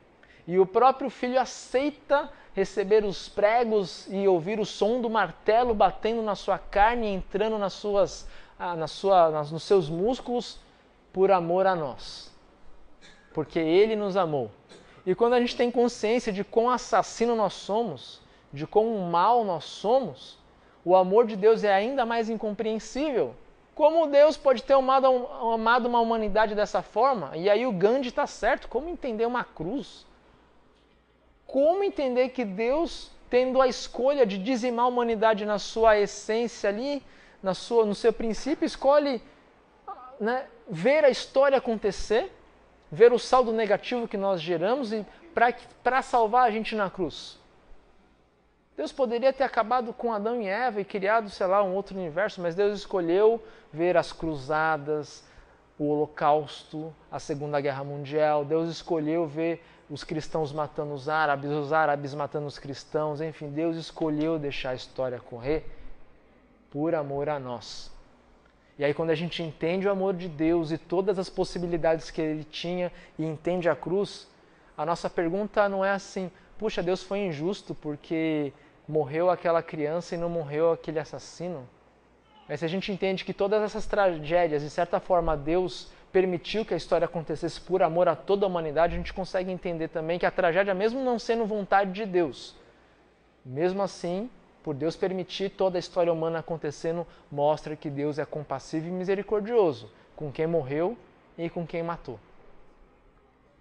E 0.47 0.59
o 0.59 0.67
próprio 0.67 1.11
filho 1.11 1.40
aceita 1.40 2.31
receber 2.55 3.05
os 3.05 3.29
pregos 3.29 4.07
e 4.11 4.26
ouvir 4.26 4.59
o 4.59 4.67
som 4.67 5.00
do 5.00 5.11
martelo 5.11 5.75
batendo 5.75 6.23
na 6.23 6.35
sua 6.35 6.59
carne, 6.59 7.09
entrando 7.09 7.59
nas 7.59 7.73
suas, 7.73 8.26
ah, 8.59 8.75
na 8.75 8.87
sua, 8.87 9.31
nos 9.31 9.62
seus 9.62 9.88
músculos, 9.88 10.59
por 11.12 11.31
amor 11.31 11.67
a 11.67 11.75
nós. 11.75 12.29
Porque 13.32 13.58
ele 13.58 13.96
nos 13.96 14.16
amou. 14.16 14.50
E 15.06 15.14
quando 15.14 15.34
a 15.34 15.40
gente 15.40 15.56
tem 15.56 15.70
consciência 15.70 16.32
de 16.32 16.44
quão 16.44 16.68
assassino 16.68 17.34
nós 17.34 17.54
somos, 17.54 18.20
de 18.52 18.66
quão 18.66 18.99
mal 18.99 19.44
nós 19.44 19.64
somos, 19.64 20.38
o 20.84 20.94
amor 20.96 21.26
de 21.26 21.37
Deus 21.37 21.64
é 21.64 21.72
ainda 21.72 22.04
mais 22.04 22.28
incompreensível. 22.28 23.34
Como 23.75 24.06
Deus 24.08 24.37
pode 24.37 24.62
ter 24.62 24.75
amado, 24.75 25.06
amado 25.52 25.87
uma 25.87 26.00
humanidade 26.00 26.54
dessa 26.54 26.82
forma? 26.82 27.37
E 27.37 27.49
aí 27.49 27.66
o 27.66 27.72
Gandhi 27.72 28.08
está 28.08 28.26
certo. 28.26 28.68
Como 28.68 28.88
entender 28.88 29.26
uma 29.26 29.44
cruz? 29.44 30.04
como 31.50 31.82
entender 31.82 32.28
que 32.28 32.44
Deus, 32.44 33.10
tendo 33.28 33.60
a 33.60 33.66
escolha 33.66 34.25
de 34.25 34.38
dizimar 34.38 34.84
a 34.84 34.88
humanidade 34.88 35.44
na 35.44 35.58
sua 35.58 35.99
essência 35.99 36.70
ali, 36.70 37.02
na 37.42 37.54
sua, 37.54 37.84
no 37.84 37.94
seu 37.94 38.12
princípio, 38.12 38.64
escolhe 38.64 39.20
né, 40.20 40.46
ver 40.68 41.04
a 41.04 41.10
história 41.10 41.58
acontecer, 41.58 42.30
ver 42.90 43.12
o 43.12 43.18
saldo 43.18 43.52
negativo 43.52 44.09
que 44.09 44.16
nós 44.16 44.40
geramos 44.40 44.92
e 44.92 45.06
para 45.82 46.02
salvar 46.02 46.49
a 46.49 46.50
gente 46.50 46.75
na 46.75 46.90
cruz. 46.90 47.38
Deus 48.76 48.92
poderia 48.92 49.32
ter 49.32 49.44
acabado 49.44 49.92
com 49.92 50.12
Adão 50.12 50.40
e 50.40 50.47
Eva 50.47 50.80
e 50.80 50.85
criado, 50.85 51.28
sei 51.28 51.47
lá, 51.47 51.62
um 51.62 51.75
outro 51.75 51.97
universo, 51.99 52.40
mas 52.40 52.54
Deus 52.54 52.78
escolheu 52.78 53.42
ver 53.73 53.97
as 53.97 54.11
cruzadas, 54.12 55.23
o 55.78 55.85
Holocausto, 55.85 56.94
a 57.11 57.18
Segunda 57.18 57.61
Guerra 57.61 57.85
Mundial. 57.85 58.44
Deus 58.44 58.70
escolheu 58.70 59.26
ver 59.26 59.62
os 59.88 60.02
cristãos 60.02 60.52
matando 60.52 60.94
os 60.94 61.09
árabes, 61.09 61.50
os 61.50 61.73
árabes 61.73 62.14
matando 62.14 62.47
os 62.47 62.59
cristãos, 62.59 63.20
enfim, 63.20 63.50
Deus 63.50 63.76
escolheu 63.76 64.38
deixar 64.38 64.70
a 64.70 64.75
história 64.75 65.18
correr 65.20 65.66
por 66.70 66.94
amor 66.94 67.28
a 67.28 67.38
nós. 67.38 67.90
E 68.80 68.84
aí, 68.84 68.94
quando 68.94 69.10
a 69.10 69.14
gente 69.14 69.42
entende 69.42 69.87
o 69.87 69.90
amor 69.90 70.14
de 70.14 70.26
Deus 70.26 70.70
e 70.70 70.78
todas 70.78 71.18
as 71.18 71.28
possibilidades 71.28 72.10
que 72.10 72.18
ele 72.18 72.44
tinha 72.44 72.90
e 73.18 73.26
entende 73.26 73.68
a 73.68 73.76
cruz, 73.76 74.26
a 74.75 74.87
nossa 74.87 75.10
pergunta 75.10 75.68
não 75.68 75.84
é 75.84 75.90
assim: 75.90 76.30
puxa, 76.56 76.82
Deus 76.82 77.02
foi 77.02 77.18
injusto 77.18 77.75
porque 77.75 78.54
morreu 78.88 79.28
aquela 79.28 79.62
criança 79.62 80.14
e 80.14 80.18
não 80.18 80.30
morreu 80.30 80.72
aquele 80.72 80.99
assassino. 80.99 81.68
Mas 82.49 82.60
se 82.60 82.64
a 82.64 82.68
gente 82.68 82.90
entende 82.90 83.22
que 83.22 83.34
todas 83.34 83.62
essas 83.62 83.84
tragédias, 83.84 84.62
de 84.62 84.70
certa 84.70 84.99
forma, 84.99 85.37
Deus 85.37 85.92
permitiu 86.10 86.64
que 86.64 86.72
a 86.72 86.76
história 86.78 87.04
acontecesse 87.04 87.60
por 87.60 87.82
amor 87.82 88.08
a 88.08 88.16
toda 88.16 88.46
a 88.46 88.49
humanidade, 88.49 88.94
a 88.94 88.96
gente 88.96 89.12
consegue 89.12 89.52
entender 89.52 89.88
também 89.88 90.18
que 90.18 90.25
a 90.25 90.30
tragédia, 90.30 90.72
mesmo 90.72 91.04
não 91.04 91.18
sendo 91.18 91.44
vontade 91.44 91.92
de 91.92 92.06
Deus, 92.06 92.56
mesmo 93.44 93.82
assim, 93.82 94.30
por 94.62 94.75
Deus 94.75 94.97
permitir 94.97 95.50
toda 95.50 95.79
a 95.79 95.81
história 95.81 96.12
humana 96.12 96.40
acontecendo, 96.40 97.07
mostra 97.31 97.76
que 97.76 97.88
Deus 97.88 98.19
é 98.19 98.25
compassivo 98.25 98.88
e 98.88 98.90
misericordioso 98.90 99.90
com 100.14 100.31
quem 100.31 100.47
morreu 100.47 100.97
e 101.38 101.49
com 101.49 101.67
quem 101.67 101.83
matou. 101.83 102.19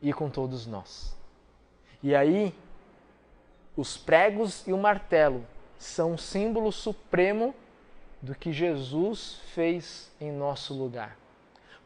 E 0.02 0.12
com 0.12 0.30
todos 0.30 0.66
nós. 0.66 1.16
E 2.04 2.16
aí, 2.16 2.54
os 3.76 3.98
pregos 3.98 4.68
e 4.68 4.74
o 4.74 4.78
martelo 4.78 5.46
são 5.78 6.14
um 6.14 6.18
símbolo 6.18 6.72
supremo 6.72 7.56
do 8.22 8.36
que 8.36 8.52
Jesus 8.52 9.40
fez 9.54 10.12
em 10.20 10.32
nosso 10.32 10.74
lugar. 10.74 11.18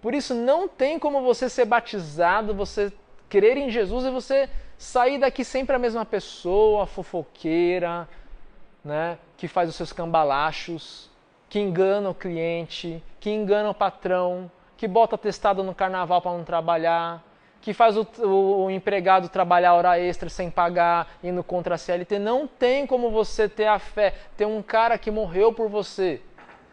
Por 0.01 0.13
isso 0.13 0.33
não 0.33 0.67
tem 0.67 0.97
como 0.97 1.21
você 1.21 1.47
ser 1.47 1.65
batizado, 1.65 2.53
você 2.53 2.91
crer 3.29 3.57
em 3.57 3.69
Jesus 3.69 4.05
e 4.05 4.11
você 4.11 4.49
sair 4.77 5.19
daqui 5.19 5.45
sempre 5.45 5.75
a 5.75 5.79
mesma 5.79 6.03
pessoa, 6.03 6.85
fofoqueira, 6.85 8.07
né, 8.83 9.17
que 9.37 9.47
faz 9.47 9.69
os 9.69 9.75
seus 9.75 9.93
cambalachos, 9.93 11.09
que 11.49 11.59
engana 11.59 12.09
o 12.09 12.15
cliente, 12.15 13.03
que 13.19 13.29
engana 13.29 13.69
o 13.69 13.73
patrão, 13.73 14.49
que 14.75 14.87
bota 14.87 15.17
testado 15.17 15.63
no 15.63 15.73
carnaval 15.73 16.21
para 16.21 16.31
não 16.31 16.43
trabalhar, 16.43 17.23
que 17.61 17.73
faz 17.73 17.95
o, 17.95 18.05
o, 18.19 18.65
o, 18.65 18.71
empregado 18.71 19.29
trabalhar 19.29 19.73
hora 19.73 19.97
extra 19.97 20.27
sem 20.27 20.49
pagar, 20.49 21.07
indo 21.23 21.41
contra 21.41 21.75
a 21.75 21.77
CLT. 21.77 22.19
Não 22.19 22.45
tem 22.45 22.85
como 22.85 23.09
você 23.09 23.47
ter 23.47 23.67
a 23.67 23.79
fé. 23.79 24.13
Tem 24.35 24.45
um 24.45 24.61
cara 24.61 24.97
que 24.97 25.09
morreu 25.09 25.53
por 25.53 25.69
você. 25.69 26.19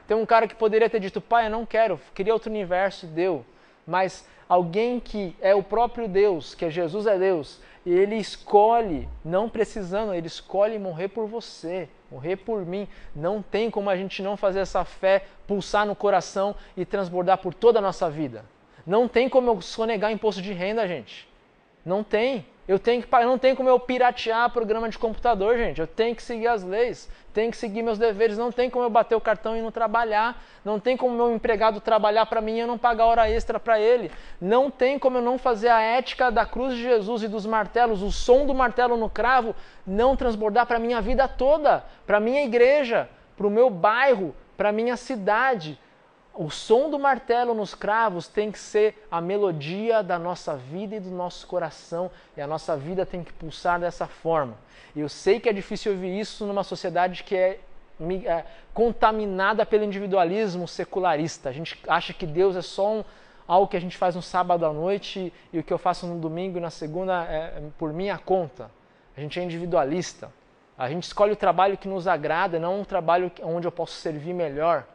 Tem 0.09 0.17
um 0.17 0.26
cara 0.26 0.49
que 0.49 0.55
poderia 0.57 0.90
ter 0.90 0.99
dito, 0.99 1.21
pai, 1.21 1.47
eu 1.47 1.50
não 1.50 1.64
quero, 1.64 2.00
queria 2.12 2.33
outro 2.33 2.50
universo, 2.50 3.07
deu. 3.07 3.47
Mas 3.87 4.26
alguém 4.49 4.99
que 4.99 5.37
é 5.40 5.55
o 5.55 5.62
próprio 5.62 6.09
Deus, 6.09 6.57
que 6.57 6.64
é 6.64 6.71
Jesus 6.71 7.07
é 7.07 7.17
Deus, 7.17 7.61
e 7.85 7.93
ele 7.93 8.17
escolhe, 8.17 9.09
não 9.25 9.49
precisando, 9.49 10.13
ele 10.13 10.27
escolhe 10.27 10.79
morrer 10.79 11.09
por 11.09 11.27
você, 11.27 11.89
morrer 12.11 12.37
por 12.37 12.65
mim. 12.67 12.87
Não 13.17 13.41
tem 13.41 13.71
como 13.71 13.89
a 13.89 13.97
gente 13.97 14.23
não 14.23 14.37
fazer 14.37 14.61
essa 14.61 14.85
fé 14.85 15.25
pulsar 15.47 15.87
no 15.87 15.97
coração 15.97 16.55
e 16.77 16.85
transbordar 16.85 17.39
por 17.39 17.55
toda 17.55 17.79
a 17.79 17.83
nossa 17.83 18.11
vida. 18.11 18.45
Não 18.87 19.09
tem 19.09 19.29
como 19.29 19.51
eu 19.51 19.61
sonegar 19.63 20.13
imposto 20.13 20.43
de 20.43 20.53
renda, 20.53 20.87
gente. 20.87 21.29
Não 21.85 22.05
tem. 22.05 22.47
Eu 22.71 22.79
tenho 22.79 23.03
que 23.03 23.09
não 23.25 23.37
tem 23.37 23.53
como 23.53 23.69
eu 23.69 23.81
piratear 23.81 24.49
programa 24.49 24.89
de 24.89 24.97
computador, 24.97 25.59
gente. 25.59 25.81
Eu 25.81 25.89
tenho 25.89 26.15
que 26.15 26.23
seguir 26.23 26.47
as 26.47 26.62
leis, 26.62 27.11
tenho 27.35 27.50
que 27.50 27.57
seguir 27.57 27.83
meus 27.83 27.99
deveres. 27.99 28.39
Não 28.39 28.53
tem 28.53 28.71
como 28.71 28.85
eu 28.85 28.89
bater 28.89 29.17
o 29.17 29.21
cartão 29.21 29.57
e 29.57 29.61
não 29.61 29.73
trabalhar. 29.73 30.41
Não 30.65 30.79
tem 30.79 30.97
como 30.97 31.17
meu 31.17 31.35
empregado 31.35 31.81
trabalhar 31.81 32.27
para 32.27 32.41
mim 32.41 32.59
e 32.59 32.61
eu 32.61 32.69
não 32.69 32.79
pagar 32.79 33.07
hora 33.07 33.29
extra 33.29 33.59
para 33.59 33.81
ele. 33.81 34.09
Não 34.41 34.71
tem 34.71 35.00
como 35.00 35.19
eu 35.19 35.23
não 35.23 35.37
fazer 35.37 35.67
a 35.67 35.81
ética 35.81 36.31
da 36.31 36.47
cruz 36.47 36.77
de 36.77 36.83
Jesus 36.85 37.25
e 37.25 37.29
dos 37.29 37.45
martelos, 37.45 38.03
o 38.03 38.12
som 38.12 38.47
do 38.47 38.55
martelo 38.55 38.97
no 38.97 39.11
cravo, 39.11 39.53
não 39.85 40.15
transbordar 40.15 40.65
para 40.65 40.79
minha 40.79 41.00
vida 41.00 41.27
toda, 41.27 41.85
para 42.07 42.21
minha 42.21 42.45
igreja, 42.45 43.09
para 43.37 43.49
o 43.49 43.50
meu 43.50 43.69
bairro, 43.69 44.33
para 44.57 44.71
minha 44.71 44.97
cidade 44.97 45.77
o 46.41 46.49
som 46.49 46.89
do 46.89 46.99
martelo 46.99 47.53
nos 47.53 47.75
cravos 47.75 48.27
tem 48.27 48.51
que 48.51 48.59
ser 48.59 49.07
a 49.11 49.21
melodia 49.21 50.03
da 50.03 50.19
nossa 50.19 50.57
vida 50.57 50.97
e 50.97 51.01
do 51.01 51.11
nosso 51.11 51.47
coração, 51.47 52.11
e 52.35 52.41
a 52.41 52.47
nossa 52.47 52.75
vida 52.79 53.05
tem 53.05 53.23
que 53.23 53.31
pulsar 53.31 53.79
dessa 53.79 54.07
forma. 54.07 54.55
Eu 54.97 55.07
sei 55.07 55.39
que 55.39 55.51
é 55.51 55.53
difícil 55.53 55.93
ouvir 55.93 56.19
isso 56.19 56.47
numa 56.47 56.65
sociedade 56.65 57.25
que 57.25 57.37
é, 57.37 57.61
é 58.25 58.45
contaminada 58.73 59.67
pelo 59.67 59.85
individualismo 59.85 60.67
secularista. 60.67 61.51
A 61.51 61.53
gente 61.53 61.79
acha 61.87 62.15
que 62.15 62.25
Deus 62.25 62.57
é 62.57 62.63
só 62.63 62.91
um, 62.91 63.05
algo 63.47 63.69
que 63.69 63.77
a 63.77 63.81
gente 63.81 63.99
faz 63.99 64.17
no 64.17 64.23
sábado 64.23 64.65
à 64.65 64.73
noite 64.73 65.31
e 65.53 65.59
o 65.59 65.63
que 65.63 65.75
eu 65.75 65.79
faço 65.79 66.07
no 66.07 66.19
domingo 66.19 66.57
e 66.57 66.61
na 66.61 66.71
segunda 66.71 67.23
é 67.25 67.61
por 67.77 67.93
minha 67.93 68.17
conta. 68.17 68.71
A 69.15 69.21
gente 69.21 69.39
é 69.39 69.45
individualista. 69.45 70.33
A 70.79 70.89
gente 70.89 71.03
escolhe 71.03 71.33
o 71.33 71.37
trabalho 71.37 71.77
que 71.77 71.87
nos 71.87 72.09
agrada, 72.09 72.59
não 72.59 72.81
um 72.81 72.85
trabalho 72.85 73.31
onde 73.43 73.69
eu 73.69 73.73
posso 73.73 73.93
servir 73.93 74.33
melhor. 74.33 74.87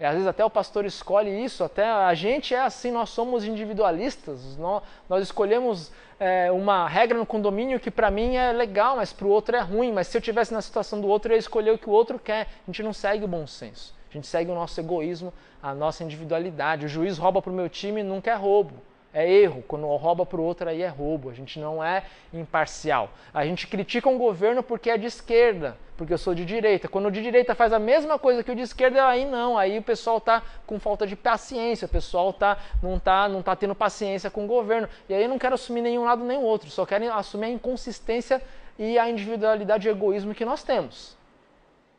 E 0.00 0.04
às 0.04 0.12
vezes 0.12 0.28
até 0.28 0.44
o 0.44 0.50
pastor 0.50 0.84
escolhe 0.84 1.44
isso, 1.44 1.64
até 1.64 1.84
a 1.84 2.14
gente 2.14 2.54
é 2.54 2.60
assim, 2.60 2.92
nós 2.92 3.10
somos 3.10 3.44
individualistas, 3.44 4.56
nós, 4.56 4.82
nós 5.08 5.24
escolhemos 5.24 5.90
é, 6.20 6.52
uma 6.52 6.86
regra 6.86 7.18
no 7.18 7.26
condomínio 7.26 7.80
que 7.80 7.90
para 7.90 8.08
mim 8.08 8.36
é 8.36 8.52
legal, 8.52 8.94
mas 8.96 9.12
para 9.12 9.26
o 9.26 9.30
outro 9.30 9.56
é 9.56 9.60
ruim, 9.60 9.92
mas 9.92 10.06
se 10.06 10.16
eu 10.16 10.20
tivesse 10.20 10.54
na 10.54 10.62
situação 10.62 11.00
do 11.00 11.08
outro, 11.08 11.32
eu 11.32 11.36
ia 11.36 11.40
escolher 11.40 11.72
o 11.72 11.78
que 11.78 11.90
o 11.90 11.92
outro 11.92 12.16
quer. 12.16 12.42
A 12.42 12.66
gente 12.66 12.82
não 12.82 12.92
segue 12.92 13.24
o 13.24 13.28
bom 13.28 13.44
senso, 13.44 13.92
a 14.08 14.12
gente 14.12 14.28
segue 14.28 14.48
o 14.50 14.54
nosso 14.54 14.78
egoísmo, 14.80 15.32
a 15.60 15.74
nossa 15.74 16.04
individualidade. 16.04 16.86
O 16.86 16.88
juiz 16.88 17.18
rouba 17.18 17.42
para 17.42 17.50
o 17.50 17.54
meu 17.54 17.68
time, 17.68 18.04
nunca 18.04 18.30
é 18.30 18.34
roubo 18.34 18.87
é 19.12 19.30
erro. 19.30 19.64
Quando 19.66 19.86
rouba 19.86 20.24
para 20.26 20.40
o 20.40 20.44
outro, 20.44 20.68
aí 20.68 20.82
é 20.82 20.88
roubo. 20.88 21.30
A 21.30 21.34
gente 21.34 21.58
não 21.58 21.82
é 21.82 22.04
imparcial. 22.32 23.10
A 23.32 23.44
gente 23.44 23.66
critica 23.66 24.08
um 24.08 24.18
governo 24.18 24.62
porque 24.62 24.90
é 24.90 24.98
de 24.98 25.06
esquerda, 25.06 25.76
porque 25.96 26.12
eu 26.12 26.18
sou 26.18 26.34
de 26.34 26.44
direita. 26.44 26.88
Quando 26.88 27.06
o 27.06 27.10
de 27.10 27.22
direita 27.22 27.54
faz 27.54 27.72
a 27.72 27.78
mesma 27.78 28.18
coisa 28.18 28.42
que 28.42 28.50
o 28.50 28.54
de 28.54 28.62
esquerda, 28.62 29.06
aí 29.06 29.24
não. 29.24 29.56
Aí 29.56 29.78
o 29.78 29.82
pessoal 29.82 30.18
está 30.18 30.42
com 30.66 30.78
falta 30.78 31.06
de 31.06 31.16
paciência. 31.16 31.86
O 31.86 31.88
pessoal 31.88 32.32
tá, 32.32 32.58
não 32.82 32.96
está 32.96 33.28
não 33.28 33.42
tá 33.42 33.56
tendo 33.56 33.74
paciência 33.74 34.30
com 34.30 34.44
o 34.44 34.46
governo. 34.46 34.88
E 35.08 35.14
aí 35.14 35.22
eu 35.22 35.28
não 35.28 35.38
quero 35.38 35.54
assumir 35.54 35.82
nenhum 35.82 36.04
lado 36.04 36.24
nem 36.24 36.38
o 36.38 36.42
outro. 36.42 36.70
Só 36.70 36.84
quero 36.84 37.12
assumir 37.12 37.46
a 37.46 37.50
inconsistência 37.50 38.42
e 38.78 38.98
a 38.98 39.08
individualidade 39.08 39.88
e 39.88 39.90
egoísmo 39.90 40.34
que 40.34 40.44
nós 40.44 40.62
temos. 40.62 41.16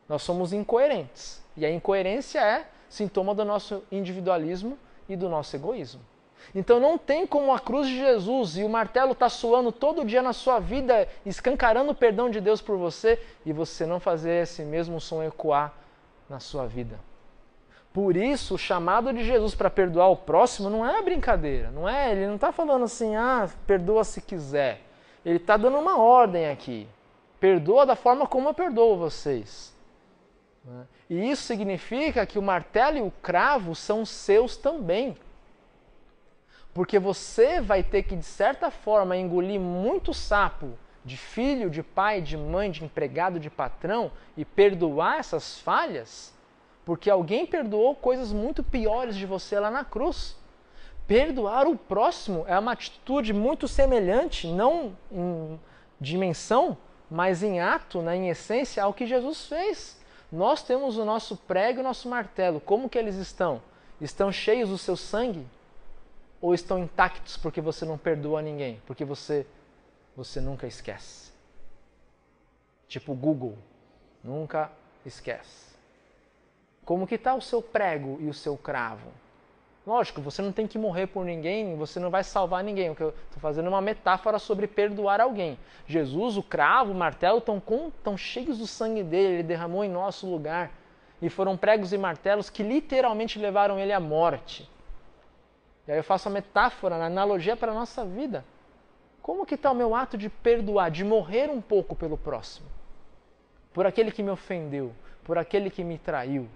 Nós 0.08 0.22
somos 0.22 0.52
incoerentes. 0.52 1.42
E 1.56 1.66
a 1.66 1.70
incoerência 1.70 2.40
é 2.40 2.66
sintoma 2.88 3.34
do 3.34 3.44
nosso 3.44 3.84
individualismo 3.92 4.78
e 5.08 5.14
do 5.14 5.28
nosso 5.28 5.54
egoísmo. 5.54 6.09
Então 6.54 6.80
não 6.80 6.98
tem 6.98 7.26
como 7.26 7.52
a 7.52 7.60
cruz 7.60 7.86
de 7.86 7.96
Jesus 7.96 8.56
e 8.56 8.64
o 8.64 8.68
martelo 8.68 9.14
tá 9.14 9.28
soando 9.28 9.70
todo 9.70 10.04
dia 10.04 10.22
na 10.22 10.32
sua 10.32 10.58
vida, 10.58 11.08
escancarando 11.24 11.92
o 11.92 11.94
perdão 11.94 12.28
de 12.28 12.40
Deus 12.40 12.60
por 12.60 12.76
você 12.76 13.20
e 13.44 13.52
você 13.52 13.86
não 13.86 14.00
fazer 14.00 14.42
esse 14.42 14.62
mesmo 14.62 15.00
som 15.00 15.22
ecoar 15.22 15.72
na 16.28 16.40
sua 16.40 16.66
vida. 16.66 16.98
Por 17.92 18.16
isso, 18.16 18.54
o 18.54 18.58
chamado 18.58 19.12
de 19.12 19.24
Jesus 19.24 19.54
para 19.54 19.68
perdoar 19.68 20.08
o 20.08 20.16
próximo 20.16 20.70
não 20.70 20.88
é 20.88 21.02
brincadeira, 21.02 21.70
não 21.70 21.88
é? 21.88 22.12
Ele 22.12 22.26
não 22.26 22.36
está 22.36 22.52
falando 22.52 22.84
assim, 22.84 23.16
ah, 23.16 23.48
perdoa 23.66 24.04
se 24.04 24.20
quiser. 24.20 24.80
Ele 25.24 25.36
está 25.36 25.56
dando 25.56 25.78
uma 25.78 25.98
ordem 25.98 26.48
aqui. 26.48 26.86
Perdoa 27.40 27.84
da 27.84 27.96
forma 27.96 28.26
como 28.26 28.48
eu 28.48 28.54
perdoo 28.54 28.96
vocês. 28.96 29.74
Né? 30.64 30.86
E 31.08 31.30
isso 31.30 31.42
significa 31.42 32.24
que 32.24 32.38
o 32.38 32.42
martelo 32.42 32.98
e 32.98 33.02
o 33.02 33.12
cravo 33.22 33.74
são 33.74 34.04
seus 34.06 34.56
também. 34.56 35.16
Porque 36.72 36.98
você 36.98 37.60
vai 37.60 37.82
ter 37.82 38.04
que, 38.04 38.14
de 38.14 38.24
certa 38.24 38.70
forma, 38.70 39.16
engolir 39.16 39.60
muito 39.60 40.14
sapo 40.14 40.78
de 41.04 41.16
filho, 41.16 41.70
de 41.70 41.82
pai, 41.82 42.20
de 42.20 42.36
mãe, 42.36 42.70
de 42.70 42.84
empregado, 42.84 43.40
de 43.40 43.50
patrão 43.50 44.12
e 44.36 44.44
perdoar 44.44 45.18
essas 45.18 45.58
falhas, 45.58 46.32
porque 46.84 47.10
alguém 47.10 47.46
perdoou 47.46 47.94
coisas 47.94 48.32
muito 48.32 48.62
piores 48.62 49.16
de 49.16 49.26
você 49.26 49.58
lá 49.58 49.70
na 49.70 49.84
cruz. 49.84 50.36
Perdoar 51.06 51.66
o 51.66 51.76
próximo 51.76 52.44
é 52.46 52.56
uma 52.58 52.72
atitude 52.72 53.32
muito 53.32 53.66
semelhante, 53.66 54.46
não 54.46 54.96
em 55.10 55.58
dimensão, 56.00 56.76
mas 57.10 57.42
em 57.42 57.60
ato, 57.60 58.00
né, 58.00 58.16
em 58.16 58.28
essência, 58.28 58.82
ao 58.82 58.94
que 58.94 59.06
Jesus 59.06 59.46
fez. 59.46 59.98
Nós 60.30 60.62
temos 60.62 60.96
o 60.96 61.04
nosso 61.04 61.36
prego 61.36 61.78
e 61.78 61.80
o 61.80 61.84
nosso 61.84 62.08
martelo. 62.08 62.60
Como 62.60 62.88
que 62.88 62.96
eles 62.96 63.16
estão? 63.16 63.60
Estão 64.00 64.30
cheios 64.30 64.68
do 64.68 64.78
seu 64.78 64.96
sangue? 64.96 65.44
Ou 66.40 66.54
estão 66.54 66.78
intactos 66.78 67.36
porque 67.36 67.60
você 67.60 67.84
não 67.84 67.98
perdoa 67.98 68.40
ninguém? 68.40 68.80
Porque 68.86 69.04
você, 69.04 69.46
você 70.16 70.40
nunca 70.40 70.66
esquece? 70.66 71.30
Tipo 72.88 73.14
Google, 73.14 73.56
nunca 74.24 74.70
esquece. 75.04 75.70
Como 76.84 77.06
que 77.06 77.14
está 77.14 77.34
o 77.34 77.42
seu 77.42 77.62
prego 77.62 78.18
e 78.20 78.28
o 78.28 78.34
seu 78.34 78.56
cravo? 78.56 79.10
Lógico, 79.86 80.20
você 80.20 80.42
não 80.42 80.52
tem 80.52 80.66
que 80.66 80.78
morrer 80.78 81.06
por 81.06 81.24
ninguém, 81.24 81.76
você 81.76 81.98
não 81.98 82.10
vai 82.10 82.22
salvar 82.22 82.62
ninguém. 82.62 82.90
O 82.90 82.94
que 82.94 83.02
eu 83.02 83.10
estou 83.10 83.40
fazendo 83.40 83.66
é 83.66 83.68
uma 83.68 83.80
metáfora 83.80 84.38
sobre 84.38 84.66
perdoar 84.66 85.20
alguém. 85.20 85.58
Jesus, 85.86 86.36
o 86.36 86.42
cravo, 86.42 86.92
o 86.92 86.94
martelo 86.94 87.38
estão 87.38 87.62
tão 88.02 88.16
cheios 88.16 88.58
do 88.58 88.66
sangue 88.66 89.02
dele, 89.02 89.34
ele 89.34 89.42
derramou 89.42 89.82
em 89.82 89.88
nosso 89.88 90.26
lugar. 90.26 90.70
E 91.22 91.28
foram 91.28 91.56
pregos 91.56 91.92
e 91.92 91.98
martelos 91.98 92.50
que 92.50 92.62
literalmente 92.62 93.38
levaram 93.38 93.78
ele 93.78 93.92
à 93.92 94.00
morte. 94.00 94.68
E 95.90 95.92
aí 95.92 95.98
eu 95.98 96.04
faço 96.04 96.28
a 96.28 96.30
metáfora, 96.30 96.94
a 96.94 97.06
analogia 97.06 97.56
para 97.56 97.72
a 97.72 97.74
nossa 97.74 98.04
vida. 98.04 98.44
Como 99.20 99.44
que 99.44 99.56
está 99.56 99.72
o 99.72 99.74
meu 99.74 99.92
ato 99.92 100.16
de 100.16 100.28
perdoar, 100.28 100.88
de 100.88 101.02
morrer 101.02 101.50
um 101.50 101.60
pouco 101.60 101.96
pelo 101.96 102.16
próximo? 102.16 102.68
Por 103.72 103.84
aquele 103.84 104.12
que 104.12 104.22
me 104.22 104.30
ofendeu, 104.30 104.92
por 105.24 105.36
aquele 105.36 105.68
que 105.68 105.82
me 105.82 105.98
traiu, 105.98 106.48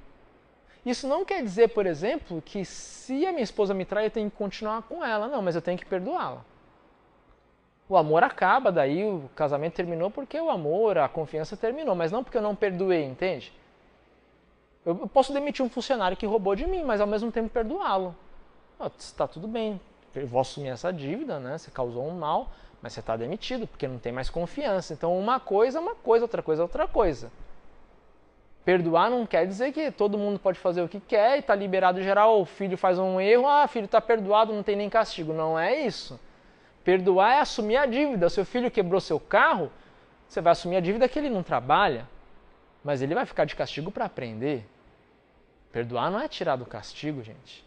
isso 0.87 1.09
não 1.09 1.25
quer 1.25 1.43
dizer, 1.43 1.71
por 1.71 1.85
exemplo, 1.85 2.41
que 2.43 2.65
se 2.65 3.27
a 3.27 3.33
minha 3.33 3.43
esposa 3.43 3.75
me 3.75 3.85
trai, 3.85 4.07
eu 4.07 4.11
tenho 4.13 4.31
que 4.31 4.37
continuar 4.37 4.83
com 4.83 5.05
ela. 5.05 5.27
Não, 5.27 5.43
mas 5.43 5.57
eu 5.57 5.63
tenho 5.63 5.77
que 5.77 5.85
perdoá-la. 5.85 6.45
O 7.89 7.97
amor 7.97 8.23
acaba, 8.23 8.71
daí 8.71 9.05
o 9.05 9.29
casamento 9.35 9.75
terminou 9.75 10.13
porque 10.13 10.41
o 10.41 10.49
amor, 10.49 10.97
a 10.97 11.09
confiança 11.09 11.57
terminou, 11.57 11.97
mas 11.97 12.13
não 12.13 12.23
porque 12.23 12.39
eu 12.39 12.43
não 12.43 12.55
perdoei, 12.55 13.03
entende? 13.03 13.53
Eu 14.87 14.95
posso 15.09 15.33
demitir 15.33 15.67
um 15.67 15.69
funcionário 15.69 16.17
que 16.17 16.25
roubou 16.25 16.55
de 16.55 16.69
mim, 16.69 16.85
mas 16.85 17.01
ao 17.01 17.07
mesmo 17.09 17.33
tempo 17.33 17.49
perdoá-lo. 17.49 18.15
Está 18.99 19.27
tudo 19.27 19.47
bem, 19.49 19.81
eu 20.15 20.27
vou 20.27 20.41
assumir 20.41 20.69
essa 20.69 20.93
dívida, 20.93 21.39
né? 21.39 21.59
Você 21.59 21.71
causou 21.71 22.07
um 22.07 22.13
mal, 22.13 22.51
mas 22.83 22.93
você 22.93 23.01
está 23.01 23.17
demitido 23.17 23.67
porque 23.67 23.89
não 23.89 23.99
tem 23.99 24.13
mais 24.13 24.29
confiança. 24.29 24.93
Então, 24.93 25.19
uma 25.19 25.41
coisa 25.41 25.79
é 25.79 25.81
uma 25.81 25.95
coisa, 25.95 26.25
outra 26.25 26.43
coisa 26.43 26.63
é 26.63 26.65
outra 26.65 26.87
coisa. 26.87 27.31
Perdoar 28.65 29.11
não 29.11 29.27
quer 29.27 29.47
dizer 29.47 29.73
que 29.73 29.91
todo 29.91 30.17
mundo 30.17 30.39
pode 30.39 30.59
fazer 30.59 30.83
o 30.83 30.89
que 30.89 30.99
quer 30.99 31.37
e 31.37 31.41
está 31.41 31.55
liberado 31.55 32.03
geral. 32.03 32.41
O 32.41 32.45
filho 32.47 32.79
faz 32.79 32.99
um 32.99 33.21
erro, 33.21 33.47
ah, 33.47 33.67
filho 33.69 33.85
está 33.85 34.01
perdoado, 34.01 34.53
não 34.53 34.63
tem 34.63 34.75
nem 34.75 34.89
castigo. 34.89 35.33
Não 35.33 35.59
é 35.59 35.81
isso. 35.81 36.19
Perdoar 36.83 37.35
é 37.37 37.41
assumir 37.41 37.77
a 37.77 37.87
dívida. 37.87 38.31
Seu 38.31 38.45
filho 38.45 38.71
quebrou 38.71 39.01
seu 39.01 39.21
carro, 39.21 39.71
você 40.29 40.41
vai 40.41 40.53
assumir 40.53 40.77
a 40.77 40.81
dívida 40.81 41.09
que 41.09 41.19
ele 41.19 41.29
não 41.29 41.43
trabalha, 41.43 42.09
mas 42.83 43.03
ele 43.03 43.15
vai 43.15 43.27
ficar 43.27 43.45
de 43.45 43.55
castigo 43.55 43.91
para 43.91 44.07
aprender. 44.07 44.67
Perdoar 45.71 46.11
não 46.11 46.21
é 46.21 46.29
tirar 46.29 46.57
do 46.57 46.65
castigo, 46.65 47.23
gente. 47.23 47.65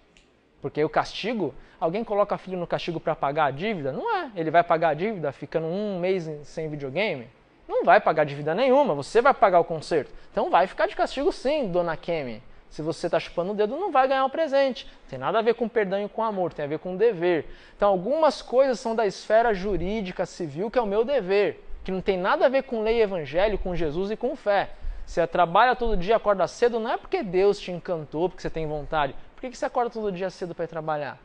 Porque 0.62 0.84
o 0.84 0.90
castigo, 0.90 1.54
alguém 1.80 2.04
coloca 2.04 2.38
filho 2.38 2.58
no 2.58 2.68
castigo 2.68 3.00
para 3.00 3.16
pagar 3.16 3.46
a 3.46 3.52
dívida? 3.52 3.92
Não 3.92 4.16
é. 4.16 4.32
Ele 4.36 4.52
vai 4.52 4.64
pagar 4.64 4.90
a 4.90 4.94
dívida 4.94 5.32
ficando 5.32 5.68
um 5.68 6.00
mês 6.00 6.30
sem 6.44 6.70
videogame? 6.70 7.28
não 7.68 7.84
vai 7.84 8.00
pagar 8.00 8.24
dívida 8.24 8.56
nenhuma, 8.56 8.96
você 8.96 9.22
vai 9.22 9.34
pagar 9.34 9.60
o 9.60 9.66
conserto. 9.66 10.12
Então 10.32 10.50
vai 10.50 10.68
ficar 10.68 10.88
de 10.88 10.96
castigo 10.96 11.32
sim, 11.32 11.70
dona 11.70 11.98
Kemi. 11.98 12.42
Se 12.70 12.82
você 12.82 13.08
está 13.08 13.20
chupando 13.20 13.52
o 13.52 13.56
dedo, 13.56 13.78
não 13.78 13.92
vai 13.92 14.08
ganhar 14.08 14.26
um 14.26 14.30
presente. 14.30 14.88
Tem 15.10 15.18
nada 15.18 15.40
a 15.40 15.42
ver 15.42 15.56
com 15.56 15.68
perdão 15.68 16.04
e 16.04 16.10
com 16.10 16.24
amor, 16.24 16.54
tem 16.54 16.66
a 16.66 16.68
ver 16.68 16.80
com 16.80 16.96
dever. 16.96 17.46
Então 17.76 17.90
algumas 17.90 18.42
coisas 18.42 18.80
são 18.80 18.96
da 18.96 19.06
esfera 19.06 19.54
jurídica, 19.54 20.26
civil, 20.26 20.70
que 20.70 20.78
é 20.78 20.82
o 20.82 20.86
meu 20.86 21.04
dever, 21.04 21.64
que 21.84 21.92
não 21.92 22.02
tem 22.02 22.18
nada 22.18 22.46
a 22.46 22.50
ver 22.50 22.64
com 22.64 22.82
lei 22.82 23.02
evangelho, 23.02 23.58
com 23.58 23.76
Jesus 23.76 24.12
e 24.12 24.18
com 24.18 24.36
fé. 24.36 24.70
Você 25.06 25.26
trabalha 25.26 25.76
todo 25.76 25.96
dia, 25.96 26.18
acorda 26.18 26.46
cedo, 26.48 26.80
não 26.80 26.92
é 26.92 26.98
porque 26.98 27.24
Deus 27.24 27.58
te 27.58 27.72
encantou, 27.72 28.28
porque 28.28 28.42
você 28.42 28.50
tem 28.50 28.68
vontade. 28.68 29.16
Por 29.38 29.42
que 29.42 29.56
você 29.56 29.66
acorda 29.66 29.92
todo 29.92 30.12
dia 30.12 30.32
cedo 30.32 30.56
para 30.56 30.66
ir 30.66 30.68
trabalhar? 30.68 31.20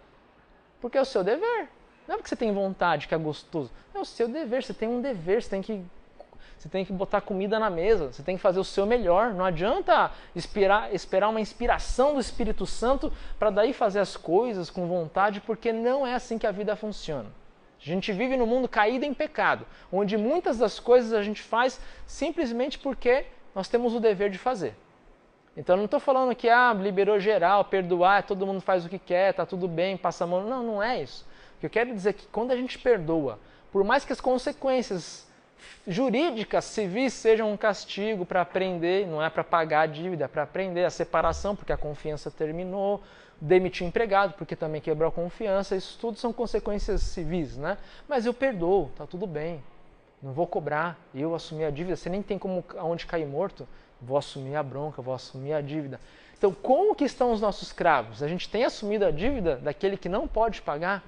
Porque 0.82 0.98
é 0.98 1.00
o 1.00 1.04
seu 1.04 1.24
dever. 1.24 1.70
Não 2.06 2.14
é 2.14 2.18
porque 2.18 2.28
você 2.28 2.36
tem 2.36 2.52
vontade, 2.52 3.08
que 3.08 3.14
é 3.14 3.18
gostoso. 3.18 3.70
É 3.94 3.98
o 3.98 4.04
seu 4.04 4.28
dever, 4.28 4.62
você 4.62 4.74
tem 4.74 4.86
um 4.86 5.00
dever, 5.00 5.42
você 5.42 5.48
tem 5.48 5.62
que 5.62 5.82
você 6.58 6.68
tem 6.68 6.84
que 6.84 6.92
botar 6.92 7.20
comida 7.22 7.58
na 7.58 7.68
mesa, 7.68 8.12
você 8.12 8.22
tem 8.22 8.36
que 8.36 8.42
fazer 8.42 8.60
o 8.60 8.64
seu 8.64 8.86
melhor. 8.86 9.32
Não 9.34 9.44
adianta 9.44 10.12
esperar, 10.36 10.94
esperar 10.94 11.28
uma 11.28 11.40
inspiração 11.40 12.14
do 12.14 12.20
Espírito 12.20 12.66
Santo 12.66 13.12
para 13.36 13.50
daí 13.50 13.72
fazer 13.72 13.98
as 13.98 14.16
coisas 14.16 14.70
com 14.70 14.86
vontade, 14.86 15.40
porque 15.40 15.72
não 15.72 16.06
é 16.06 16.14
assim 16.14 16.38
que 16.38 16.46
a 16.46 16.52
vida 16.52 16.76
funciona. 16.76 17.28
A 17.80 17.84
gente 17.84 18.12
vive 18.12 18.36
num 18.36 18.46
mundo 18.46 18.68
caído 18.68 19.04
em 19.04 19.12
pecado, 19.12 19.66
onde 19.90 20.16
muitas 20.16 20.58
das 20.58 20.78
coisas 20.78 21.12
a 21.12 21.22
gente 21.22 21.42
faz 21.42 21.80
simplesmente 22.06 22.78
porque 22.78 23.26
nós 23.56 23.68
temos 23.68 23.92
o 23.92 23.98
dever 23.98 24.30
de 24.30 24.38
fazer. 24.38 24.76
Então 25.56 25.76
não 25.76 25.84
estou 25.84 26.00
falando 26.00 26.34
que 26.34 26.48
ah, 26.48 26.72
liberou 26.72 27.20
geral, 27.20 27.64
perdoar, 27.64 28.22
todo 28.22 28.46
mundo 28.46 28.60
faz 28.60 28.84
o 28.84 28.88
que 28.88 28.98
quer, 28.98 29.34
tá 29.34 29.44
tudo 29.44 29.68
bem, 29.68 29.96
passa 29.96 30.24
a 30.24 30.26
mão. 30.26 30.42
Não, 30.42 30.62
não 30.62 30.82
é 30.82 31.02
isso. 31.02 31.26
O 31.56 31.60
que 31.60 31.66
eu 31.66 31.70
quero 31.70 31.94
dizer 31.94 32.10
é 32.10 32.12
que 32.14 32.26
quando 32.26 32.52
a 32.52 32.56
gente 32.56 32.78
perdoa, 32.78 33.38
por 33.70 33.84
mais 33.84 34.04
que 34.04 34.12
as 34.12 34.20
consequências 34.20 35.26
jurídicas, 35.86 36.64
civis, 36.64 37.12
sejam 37.12 37.52
um 37.52 37.56
castigo 37.56 38.24
para 38.24 38.40
aprender, 38.40 39.06
não 39.06 39.22
é 39.22 39.28
para 39.28 39.44
pagar 39.44 39.82
a 39.82 39.86
dívida, 39.86 40.24
é 40.24 40.28
para 40.28 40.42
aprender 40.42 40.84
a 40.84 40.90
separação, 40.90 41.54
porque 41.54 41.72
a 41.72 41.76
confiança 41.76 42.30
terminou, 42.30 43.02
demitir 43.40 43.84
o 43.84 43.88
empregado, 43.88 44.34
porque 44.34 44.54
também 44.54 44.80
quebrou 44.80 45.08
a 45.08 45.12
confiança, 45.12 45.74
isso 45.76 45.98
tudo 46.00 46.18
são 46.18 46.32
consequências 46.32 47.02
civis, 47.02 47.56
né? 47.56 47.76
Mas 48.08 48.24
eu 48.24 48.32
perdoo, 48.32 48.90
tá 48.96 49.06
tudo 49.06 49.26
bem, 49.26 49.62
não 50.22 50.32
vou 50.32 50.46
cobrar, 50.46 50.98
eu 51.14 51.34
assumi 51.34 51.64
a 51.64 51.70
dívida, 51.70 51.96
você 51.96 52.08
nem 52.08 52.22
tem 52.22 52.38
como 52.38 52.64
aonde 52.76 53.04
cair 53.04 53.26
morto, 53.26 53.66
vou 54.02 54.18
assumir 54.18 54.56
a 54.56 54.62
bronca, 54.62 55.00
vou 55.00 55.14
assumir 55.14 55.52
a 55.52 55.60
dívida. 55.60 56.00
Então, 56.36 56.52
como 56.52 56.94
que 56.94 57.04
estão 57.04 57.32
os 57.32 57.40
nossos 57.40 57.72
cravos? 57.72 58.22
A 58.22 58.28
gente 58.28 58.48
tem 58.48 58.64
assumido 58.64 59.06
a 59.06 59.10
dívida 59.10 59.56
daquele 59.56 59.96
que 59.96 60.08
não 60.08 60.26
pode 60.26 60.60
pagar, 60.60 61.02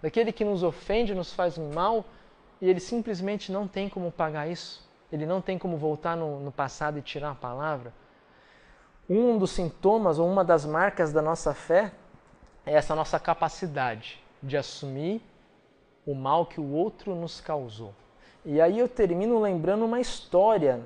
daquele 0.00 0.32
que 0.32 0.44
nos 0.44 0.62
ofende, 0.62 1.14
nos 1.14 1.32
faz 1.32 1.58
mal, 1.58 2.04
e 2.60 2.68
ele 2.68 2.80
simplesmente 2.80 3.52
não 3.52 3.68
tem 3.68 3.88
como 3.88 4.10
pagar 4.10 4.48
isso. 4.48 4.88
Ele 5.12 5.26
não 5.26 5.40
tem 5.40 5.58
como 5.58 5.76
voltar 5.76 6.16
no, 6.16 6.40
no 6.40 6.50
passado 6.50 6.98
e 6.98 7.02
tirar 7.02 7.30
a 7.32 7.34
palavra. 7.34 7.92
Um 9.08 9.38
dos 9.38 9.50
sintomas 9.50 10.18
ou 10.18 10.28
uma 10.28 10.44
das 10.44 10.64
marcas 10.64 11.12
da 11.12 11.22
nossa 11.22 11.54
fé 11.54 11.92
é 12.66 12.74
essa 12.74 12.94
nossa 12.94 13.18
capacidade 13.18 14.22
de 14.42 14.56
assumir 14.56 15.22
o 16.06 16.14
mal 16.14 16.46
que 16.46 16.60
o 16.60 16.72
outro 16.72 17.14
nos 17.14 17.40
causou. 17.40 17.94
E 18.44 18.60
aí 18.60 18.78
eu 18.78 18.88
termino 18.88 19.38
lembrando 19.40 19.84
uma 19.84 20.00
história, 20.00 20.80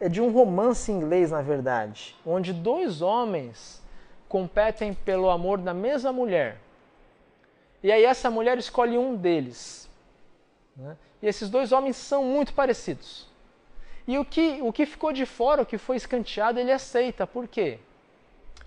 é 0.00 0.08
de 0.08 0.20
um 0.20 0.30
romance 0.30 0.90
inglês, 0.90 1.30
na 1.30 1.42
verdade, 1.42 2.16
onde 2.26 2.52
dois 2.52 3.00
homens 3.00 3.82
competem 4.28 4.92
pelo 4.92 5.30
amor 5.30 5.58
da 5.58 5.72
mesma 5.72 6.12
mulher. 6.12 6.58
E 7.82 7.92
aí 7.92 8.04
essa 8.04 8.30
mulher 8.30 8.58
escolhe 8.58 8.96
um 8.98 9.14
deles 9.14 9.84
né? 10.76 10.96
E 11.22 11.26
esses 11.26 11.48
dois 11.48 11.72
homens 11.72 11.96
são 11.96 12.24
muito 12.24 12.52
parecidos. 12.52 13.26
E 14.06 14.18
o 14.18 14.24
que, 14.24 14.60
o 14.60 14.72
que 14.72 14.84
ficou 14.84 15.12
de 15.12 15.24
fora, 15.24 15.62
o 15.62 15.66
que 15.66 15.78
foi 15.78 15.96
escanteado, 15.96 16.58
ele 16.58 16.72
aceita. 16.72 17.26
Por 17.26 17.48
quê? 17.48 17.78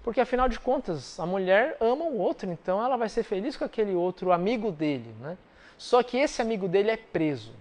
Porque 0.03 0.21
afinal 0.21 0.49
de 0.49 0.59
contas, 0.59 1.19
a 1.19 1.25
mulher 1.25 1.77
ama 1.79 2.05
o 2.05 2.17
outro, 2.17 2.49
então 2.49 2.83
ela 2.83 2.97
vai 2.97 3.09
ser 3.09 3.23
feliz 3.23 3.55
com 3.55 3.65
aquele 3.65 3.93
outro 3.93 4.31
amigo 4.31 4.71
dele. 4.71 5.13
Né? 5.19 5.37
Só 5.77 6.01
que 6.01 6.17
esse 6.17 6.41
amigo 6.41 6.67
dele 6.67 6.91
é 6.91 6.97
preso 6.97 7.53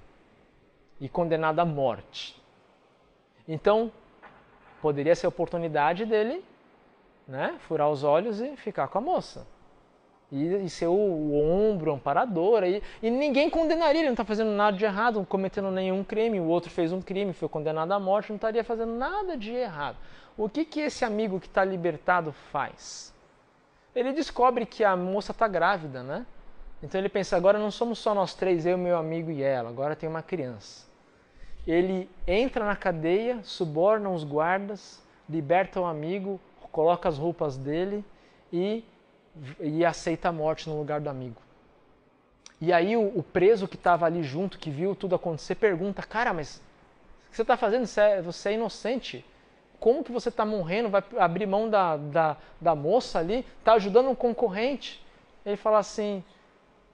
e 1.01 1.09
condenado 1.09 1.59
à 1.59 1.65
morte. 1.65 2.41
Então, 3.49 3.93
poderia 4.81 5.15
ser 5.15 5.27
a 5.27 5.29
oportunidade 5.29 6.05
dele 6.05 6.45
né, 7.27 7.57
furar 7.61 7.91
os 7.91 8.05
olhos 8.05 8.41
e 8.41 8.57
ficar 8.57 8.89
com 8.89 8.99
a 8.99 9.01
moça 9.01 9.47
e, 10.31 10.65
e 10.65 10.71
ser 10.71 10.87
o, 10.87 10.93
o 10.93 11.71
ombro, 11.71 11.93
amparador. 11.93 12.65
E, 12.65 12.83
e 13.03 13.11
ninguém 13.11 13.49
condenaria, 13.49 14.01
ele 14.01 14.09
não 14.09 14.15
está 14.15 14.25
fazendo 14.25 14.51
nada 14.51 14.77
de 14.77 14.85
errado, 14.85 15.17
não 15.17 15.25
cometendo 15.25 15.71
nenhum 15.71 16.03
crime. 16.03 16.41
O 16.41 16.47
outro 16.47 16.71
fez 16.71 16.93
um 16.93 17.01
crime, 17.01 17.33
foi 17.33 17.49
condenado 17.49 17.93
à 17.93 17.99
morte, 17.99 18.31
não 18.31 18.37
estaria 18.37 18.65
fazendo 18.65 18.93
nada 18.93 19.37
de 19.37 19.53
errado. 19.53 19.97
O 20.37 20.49
que, 20.49 20.65
que 20.65 20.81
esse 20.81 21.05
amigo 21.05 21.41
que 21.41 21.47
está 21.47 21.65
libertado 21.65 22.33
faz? 22.53 23.15
Ele 23.95 24.13
descobre 24.13 24.67
que 24.67 24.85
a 24.85 24.95
moça 24.95 25.33
está 25.33 25.49
grávida, 25.49 26.03
né? 26.03 26.27
Então 26.83 27.01
ele 27.01 27.09
pensa: 27.09 27.37
agora 27.37 27.59
não 27.59 27.71
somos 27.71 27.99
só 27.99 28.15
nós 28.15 28.35
três, 28.35 28.67
eu, 28.67 28.77
meu 28.77 28.99
amigo 28.99 29.31
e 29.31 29.43
ela, 29.43 29.71
agora 29.71 29.97
tem 29.97 30.09
uma 30.09 30.23
criança. 30.23 30.87
Ele 31.67 32.09
entra 32.27 32.65
na 32.65 32.77
cadeia, 32.77 33.41
suborna 33.43 34.09
os 34.09 34.23
guardas, 34.23 35.03
liberta 35.29 35.81
o 35.81 35.85
amigo, 35.85 36.41
coloca 36.71 37.09
as 37.09 37.19
roupas 37.19 37.57
dele 37.57 38.05
e, 38.53 38.85
e 39.61 39.85
aceita 39.85 40.29
a 40.29 40.33
morte 40.33 40.69
no 40.69 40.79
lugar 40.79 41.01
do 41.01 41.09
amigo. 41.09 41.41
E 42.61 42.73
aí 42.73 42.97
o, 42.97 43.19
o 43.19 43.23
preso 43.23 43.67
que 43.67 43.77
estava 43.77 44.07
ali 44.07 44.23
junto, 44.23 44.59
que 44.59 44.71
viu 44.71 44.95
tudo 44.95 45.15
acontecer, 45.15 45.57
pergunta: 45.57 46.03
Cara, 46.03 46.33
mas 46.33 46.57
o 47.27 47.31
que 47.31 47.37
você 47.37 47.43
está 47.43 47.57
fazendo? 47.57 47.87
Você 47.87 48.01
é, 48.01 48.23
você 48.23 48.51
é 48.51 48.53
inocente. 48.53 49.25
Como 49.81 50.05
que 50.05 50.13
você 50.13 50.31
está 50.31 50.45
morrendo? 50.45 50.89
Vai 50.89 51.03
abrir 51.19 51.47
mão 51.47 51.69
da, 51.69 51.97
da, 51.97 52.37
da 52.61 52.75
moça 52.75 53.19
ali? 53.19 53.45
Está 53.59 53.75
ajudando 53.75 54.09
um 54.09 54.15
concorrente? 54.15 55.05
Ele 55.45 55.57
fala 55.57 55.79
assim: 55.79 56.25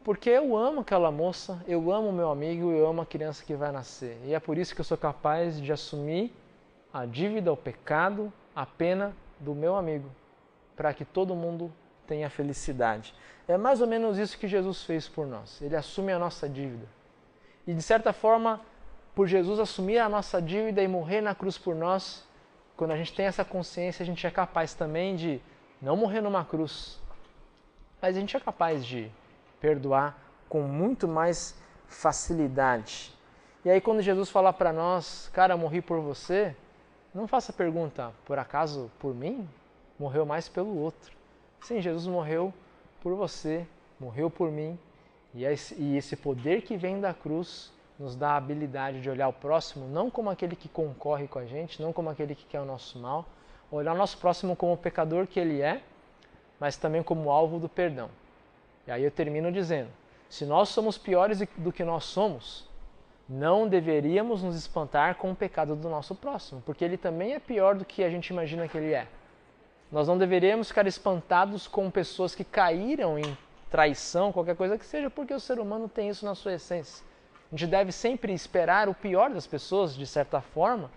Porque 0.04 0.30
eu 0.30 0.56
amo 0.56 0.80
aquela 0.80 1.12
moça, 1.12 1.62
eu 1.66 1.92
amo 1.92 2.10
meu 2.10 2.30
amigo, 2.30 2.72
eu 2.72 2.88
amo 2.88 3.02
a 3.02 3.06
criança 3.06 3.44
que 3.44 3.54
vai 3.54 3.70
nascer. 3.70 4.18
E 4.24 4.34
é 4.34 4.40
por 4.40 4.58
isso 4.58 4.74
que 4.74 4.80
eu 4.80 4.84
sou 4.84 4.98
capaz 4.98 5.60
de 5.60 5.72
assumir 5.72 6.32
a 6.92 7.06
dívida, 7.06 7.52
o 7.52 7.56
pecado, 7.56 8.32
a 8.54 8.66
pena 8.66 9.14
do 9.38 9.54
meu 9.54 9.76
amigo, 9.76 10.10
para 10.74 10.92
que 10.92 11.04
todo 11.04 11.36
mundo 11.36 11.72
tenha 12.04 12.28
felicidade. 12.28 13.14
É 13.46 13.56
mais 13.56 13.80
ou 13.80 13.86
menos 13.86 14.18
isso 14.18 14.36
que 14.36 14.48
Jesus 14.48 14.82
fez 14.82 15.08
por 15.08 15.24
nós. 15.24 15.62
Ele 15.62 15.76
assume 15.76 16.12
a 16.12 16.18
nossa 16.18 16.48
dívida. 16.48 16.86
E 17.64 17.72
de 17.72 17.82
certa 17.82 18.12
forma, 18.12 18.60
por 19.14 19.28
Jesus 19.28 19.60
assumir 19.60 19.98
a 19.98 20.08
nossa 20.08 20.42
dívida 20.42 20.82
e 20.82 20.88
morrer 20.88 21.20
na 21.20 21.32
cruz 21.32 21.56
por 21.56 21.76
nós, 21.76 22.26
quando 22.76 22.90
a 22.90 22.96
gente 22.96 23.14
tem 23.14 23.26
essa 23.26 23.44
consciência, 23.44 24.02
a 24.02 24.06
gente 24.06 24.26
é 24.26 24.30
capaz 24.32 24.74
também 24.74 25.14
de 25.14 25.40
não 25.80 25.96
morrer 25.96 26.20
numa 26.20 26.44
cruz, 26.44 27.00
mas 28.00 28.16
a 28.16 28.20
gente 28.20 28.36
é 28.36 28.40
capaz 28.40 28.84
de 28.84 29.10
perdoar 29.62 30.18
com 30.48 30.60
muito 30.62 31.06
mais 31.06 31.56
facilidade. 31.86 33.14
E 33.64 33.70
aí, 33.70 33.80
quando 33.80 34.02
Jesus 34.02 34.28
fala 34.28 34.52
para 34.52 34.72
nós, 34.72 35.30
cara, 35.32 35.56
morri 35.56 35.80
por 35.80 36.00
você, 36.00 36.54
não 37.14 37.28
faça 37.28 37.52
a 37.52 37.54
pergunta, 37.54 38.12
por 38.24 38.40
acaso 38.40 38.90
por 38.98 39.14
mim? 39.14 39.48
Morreu 39.98 40.26
mais 40.26 40.48
pelo 40.48 40.76
outro. 40.76 41.12
Sim, 41.60 41.80
Jesus 41.80 42.08
morreu 42.08 42.52
por 43.00 43.14
você, 43.14 43.64
morreu 44.00 44.28
por 44.28 44.50
mim, 44.50 44.76
e 45.32 45.44
esse 45.44 46.16
poder 46.16 46.62
que 46.62 46.76
vem 46.76 47.00
da 47.00 47.14
cruz 47.14 47.72
nos 47.98 48.16
dá 48.16 48.32
a 48.32 48.36
habilidade 48.36 49.00
de 49.00 49.08
olhar 49.08 49.28
o 49.28 49.32
próximo 49.32 49.86
não 49.86 50.10
como 50.10 50.28
aquele 50.28 50.56
que 50.56 50.68
concorre 50.68 51.28
com 51.28 51.38
a 51.38 51.46
gente, 51.46 51.80
não 51.80 51.92
como 51.92 52.10
aquele 52.10 52.34
que 52.34 52.44
quer 52.46 52.60
o 52.60 52.64
nosso 52.64 52.98
mal, 52.98 53.26
olhar 53.70 53.92
o 53.92 53.96
nosso 53.96 54.18
próximo 54.18 54.56
como 54.56 54.72
o 54.72 54.76
pecador 54.76 55.26
que 55.26 55.38
ele 55.38 55.60
é, 55.60 55.82
mas 56.58 56.76
também 56.76 57.02
como 57.02 57.30
alvo 57.30 57.60
do 57.60 57.68
perdão. 57.68 58.10
E 58.86 58.90
aí 58.90 59.04
eu 59.04 59.10
termino 59.10 59.52
dizendo: 59.52 59.90
se 60.28 60.44
nós 60.44 60.68
somos 60.68 60.96
piores 60.96 61.42
do 61.56 61.72
que 61.72 61.84
nós 61.84 62.04
somos, 62.04 62.68
não 63.28 63.68
deveríamos 63.68 64.42
nos 64.42 64.56
espantar 64.56 65.16
com 65.16 65.30
o 65.30 65.36
pecado 65.36 65.76
do 65.76 65.88
nosso 65.88 66.14
próximo, 66.14 66.62
porque 66.64 66.84
ele 66.84 66.96
também 66.96 67.34
é 67.34 67.38
pior 67.38 67.74
do 67.74 67.84
que 67.84 68.02
a 68.02 68.10
gente 68.10 68.28
imagina 68.28 68.68
que 68.68 68.76
ele 68.76 68.92
é. 68.92 69.06
Nós 69.90 70.08
não 70.08 70.16
deveríamos 70.16 70.68
ficar 70.68 70.86
espantados 70.86 71.68
com 71.68 71.90
pessoas 71.90 72.34
que 72.34 72.44
caíram 72.44 73.18
em 73.18 73.36
traição, 73.70 74.32
qualquer 74.32 74.56
coisa 74.56 74.78
que 74.78 74.86
seja, 74.86 75.10
porque 75.10 75.34
o 75.34 75.40
ser 75.40 75.58
humano 75.58 75.88
tem 75.88 76.08
isso 76.08 76.24
na 76.24 76.34
sua 76.34 76.54
essência. 76.54 77.04
A 77.50 77.56
gente 77.56 77.68
deve 77.68 77.92
sempre 77.92 78.32
esperar 78.32 78.88
o 78.88 78.94
pior 78.94 79.30
das 79.30 79.46
pessoas, 79.46 79.94
de 79.94 80.06
certa 80.06 80.40
forma, 80.40 80.90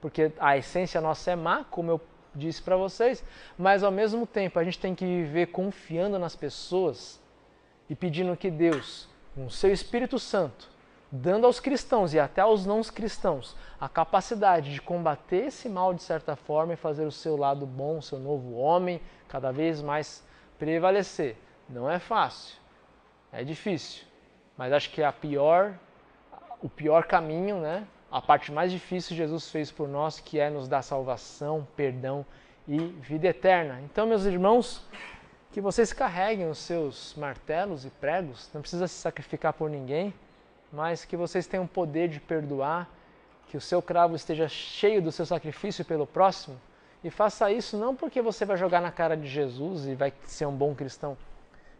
porque 0.00 0.32
a 0.38 0.56
essência 0.56 1.00
nossa 1.00 1.30
é 1.30 1.36
má, 1.36 1.64
como 1.64 1.92
eu 1.92 2.00
disse 2.34 2.60
para 2.60 2.76
vocês, 2.76 3.24
mas 3.56 3.84
ao 3.84 3.92
mesmo 3.92 4.26
tempo 4.26 4.58
a 4.58 4.64
gente 4.64 4.78
tem 4.78 4.94
que 4.94 5.04
viver 5.04 5.46
confiando 5.46 6.18
nas 6.18 6.34
pessoas 6.34 7.19
e 7.90 7.94
pedindo 7.96 8.36
que 8.36 8.50
Deus, 8.50 9.08
com 9.34 9.46
o 9.46 9.50
seu 9.50 9.72
Espírito 9.72 10.16
Santo, 10.16 10.70
dando 11.10 11.44
aos 11.44 11.58
cristãos 11.58 12.14
e 12.14 12.20
até 12.20 12.40
aos 12.40 12.64
não 12.64 12.80
cristãos 12.82 13.56
a 13.80 13.88
capacidade 13.88 14.72
de 14.72 14.80
combater 14.80 15.46
esse 15.46 15.68
mal 15.68 15.92
de 15.92 16.02
certa 16.02 16.36
forma 16.36 16.74
e 16.74 16.76
fazer 16.76 17.04
o 17.04 17.10
seu 17.10 17.36
lado 17.36 17.66
bom, 17.66 17.98
o 17.98 18.02
seu 18.02 18.20
novo 18.20 18.54
homem, 18.54 19.00
cada 19.28 19.50
vez 19.50 19.82
mais 19.82 20.24
prevalecer. 20.56 21.36
Não 21.68 21.90
é 21.90 21.98
fácil, 21.98 22.56
é 23.32 23.42
difícil, 23.42 24.04
mas 24.56 24.72
acho 24.72 24.90
que 24.90 25.02
a 25.02 25.12
pior, 25.12 25.74
o 26.62 26.68
pior 26.68 27.04
caminho, 27.04 27.60
né? 27.60 27.86
A 28.10 28.20
parte 28.20 28.52
mais 28.52 28.70
difícil 28.70 29.16
Jesus 29.16 29.50
fez 29.50 29.70
por 29.70 29.88
nós, 29.88 30.20
que 30.20 30.38
é 30.38 30.48
nos 30.50 30.68
dar 30.68 30.82
salvação, 30.82 31.66
perdão 31.76 32.24
e 32.66 32.78
vida 32.78 33.28
eterna. 33.28 33.80
Então, 33.82 34.06
meus 34.06 34.24
irmãos, 34.24 34.84
que 35.52 35.60
vocês 35.60 35.92
carreguem 35.92 36.48
os 36.48 36.58
seus 36.58 37.14
martelos 37.16 37.84
e 37.84 37.90
pregos, 37.90 38.48
não 38.54 38.60
precisa 38.60 38.86
se 38.86 38.94
sacrificar 38.94 39.52
por 39.52 39.68
ninguém 39.68 40.14
mas 40.72 41.04
que 41.04 41.16
vocês 41.16 41.46
tenham 41.46 41.66
poder 41.66 42.08
de 42.08 42.20
perdoar, 42.20 42.88
que 43.48 43.56
o 43.56 43.60
seu 43.60 43.82
cravo 43.82 44.14
esteja 44.14 44.48
cheio 44.48 45.02
do 45.02 45.10
seu 45.10 45.26
sacrifício 45.26 45.84
pelo 45.84 46.06
próximo. 46.06 46.60
E 47.02 47.10
faça 47.10 47.50
isso 47.50 47.76
não 47.76 47.96
porque 47.96 48.22
você 48.22 48.44
vai 48.44 48.56
jogar 48.56 48.80
na 48.80 48.92
cara 48.92 49.16
de 49.16 49.26
Jesus 49.26 49.86
e 49.86 49.94
vai 49.94 50.12
ser 50.24 50.46
um 50.46 50.54
bom 50.54 50.74
cristão. 50.74 51.16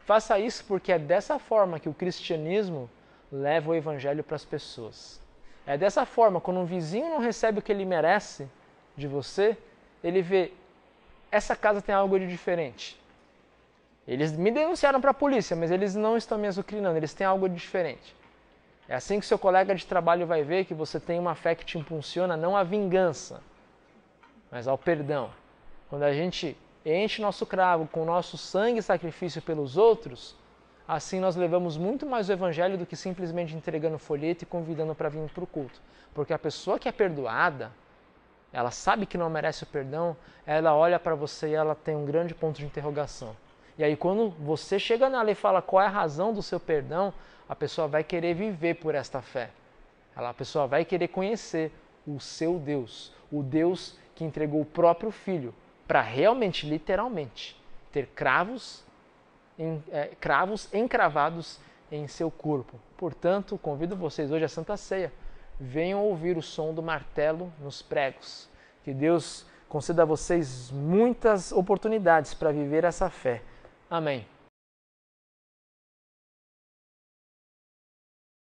Faça 0.01 0.39
isso 0.39 0.65
porque 0.65 0.91
é 0.91 0.99
dessa 0.99 1.39
forma 1.39 1.79
que 1.79 1.89
o 1.89 1.95
cristianismo 1.95 2.91
leva 3.31 3.71
o 3.71 3.75
evangelho 3.75 4.25
para 4.25 4.35
as 4.35 4.45
pessoas. 4.45 5.21
É 5.67 5.79
dessa 5.79 6.05
forma, 6.05 6.41
quando 6.41 6.59
um 6.59 6.65
vizinho 6.65 7.11
não 7.11 7.19
recebe 7.19 7.61
o 7.61 7.63
que 7.63 7.71
ele 7.71 7.85
merece 7.85 8.49
de 8.97 9.07
você, 9.07 9.57
ele 10.03 10.21
vê: 10.21 10.53
essa 11.31 11.55
casa 11.55 11.81
tem 11.81 11.95
algo 11.95 12.19
de 12.19 12.27
diferente. 12.27 13.00
Eles 14.11 14.33
me 14.33 14.51
denunciaram 14.51 15.01
para 15.01 15.13
a 15.13 15.15
polícia, 15.15 15.55
mas 15.55 15.71
eles 15.71 15.95
não 15.95 16.17
estão 16.17 16.37
me 16.37 16.49
azucrinando, 16.49 16.97
eles 16.97 17.15
têm 17.15 17.25
algo 17.25 17.49
de 17.49 17.55
diferente. 17.55 18.13
É 18.89 18.97
assim 18.97 19.21
que 19.21 19.25
seu 19.25 19.39
colega 19.39 19.73
de 19.73 19.87
trabalho 19.87 20.27
vai 20.27 20.43
ver 20.43 20.65
que 20.65 20.75
você 20.75 20.99
tem 20.99 21.17
uma 21.17 21.37
fé 21.37 21.55
que 21.55 21.65
te 21.65 21.79
impulsiona 21.79 22.37
não 22.37 22.57
à 22.57 22.65
vingança, 22.65 23.41
mas 24.51 24.67
ao 24.67 24.77
perdão. 24.77 25.31
Quando 25.89 26.03
a 26.03 26.13
gente 26.13 26.57
enche 26.85 27.23
nosso 27.23 27.47
cravo 27.47 27.87
com 27.87 28.05
nosso 28.05 28.37
sangue 28.37 28.81
e 28.81 28.83
sacrifício 28.83 29.41
pelos 29.41 29.77
outros, 29.77 30.35
assim 30.89 31.21
nós 31.21 31.37
levamos 31.37 31.77
muito 31.77 32.05
mais 32.05 32.29
o 32.29 32.33
evangelho 32.33 32.77
do 32.77 32.87
que 32.87 32.97
simplesmente 32.97 33.55
entregando 33.55 33.97
folheto 33.97 34.43
e 34.43 34.47
convidando 34.47 34.93
para 34.93 35.09
vir 35.09 35.21
para 35.31 35.45
o 35.45 35.47
culto. 35.47 35.81
Porque 36.13 36.33
a 36.33 36.39
pessoa 36.39 36.81
que 36.81 36.89
é 36.89 36.93
perdoada, 36.93 37.71
ela 38.53 38.73
sabe 38.73 39.07
que 39.07 39.17
não 39.17 39.31
merece 39.31 39.63
o 39.63 39.69
perdão, 39.69 40.17
ela 40.45 40.75
olha 40.75 40.99
para 40.99 41.15
você 41.15 41.51
e 41.51 41.55
ela 41.55 41.77
tem 41.77 41.95
um 41.95 42.05
grande 42.05 42.35
ponto 42.35 42.57
de 42.57 42.67
interrogação. 42.67 43.37
E 43.81 43.83
aí 43.83 43.97
quando 43.97 44.29
você 44.39 44.79
chega 44.79 45.09
nela 45.09 45.31
e 45.31 45.35
fala 45.35 45.63
qual 45.63 45.83
é 45.83 45.87
a 45.87 45.89
razão 45.89 46.35
do 46.35 46.43
seu 46.43 46.61
perdão, 46.61 47.15
a 47.49 47.57
pessoa 47.57 47.89
vai 47.89 48.05
querer 48.05 48.35
viver 48.35 48.75
por 48.75 48.95
esta 48.95 49.23
fé. 49.23 49.49
Ela, 50.15 50.29
a 50.29 50.35
pessoa 50.35 50.67
vai 50.67 50.85
querer 50.85 51.09
conhecer 51.09 51.73
o 52.07 52.21
seu 52.21 52.59
Deus, 52.59 53.11
o 53.33 53.43
Deus 53.43 53.97
que 54.15 54.23
entregou 54.23 54.61
o 54.61 54.67
próprio 54.67 55.11
Filho 55.11 55.55
para 55.89 56.03
realmente, 56.03 56.69
literalmente, 56.69 57.59
ter 57.91 58.09
cravos, 58.09 58.85
em, 59.59 59.83
é, 59.91 60.11
cravos 60.21 60.69
encravados 60.75 61.59
em 61.91 62.07
seu 62.07 62.31
corpo. 62.31 62.79
Portanto, 62.99 63.57
convido 63.57 63.97
vocês 63.97 64.31
hoje 64.31 64.45
à 64.45 64.49
Santa 64.49 64.77
Ceia. 64.77 65.11
Venham 65.59 66.05
ouvir 66.05 66.37
o 66.37 66.43
som 66.43 66.75
do 66.75 66.83
martelo 66.83 67.51
nos 67.59 67.81
pregos. 67.81 68.47
Que 68.85 68.93
Deus 68.93 69.47
conceda 69.71 70.03
a 70.03 70.05
vocês 70.05 70.71
muitas 70.71 71.51
oportunidades 71.51 72.35
para 72.35 72.53
viver 72.53 72.85
essa 72.85 73.09
fé. 73.09 73.41
Amém. 73.91 74.30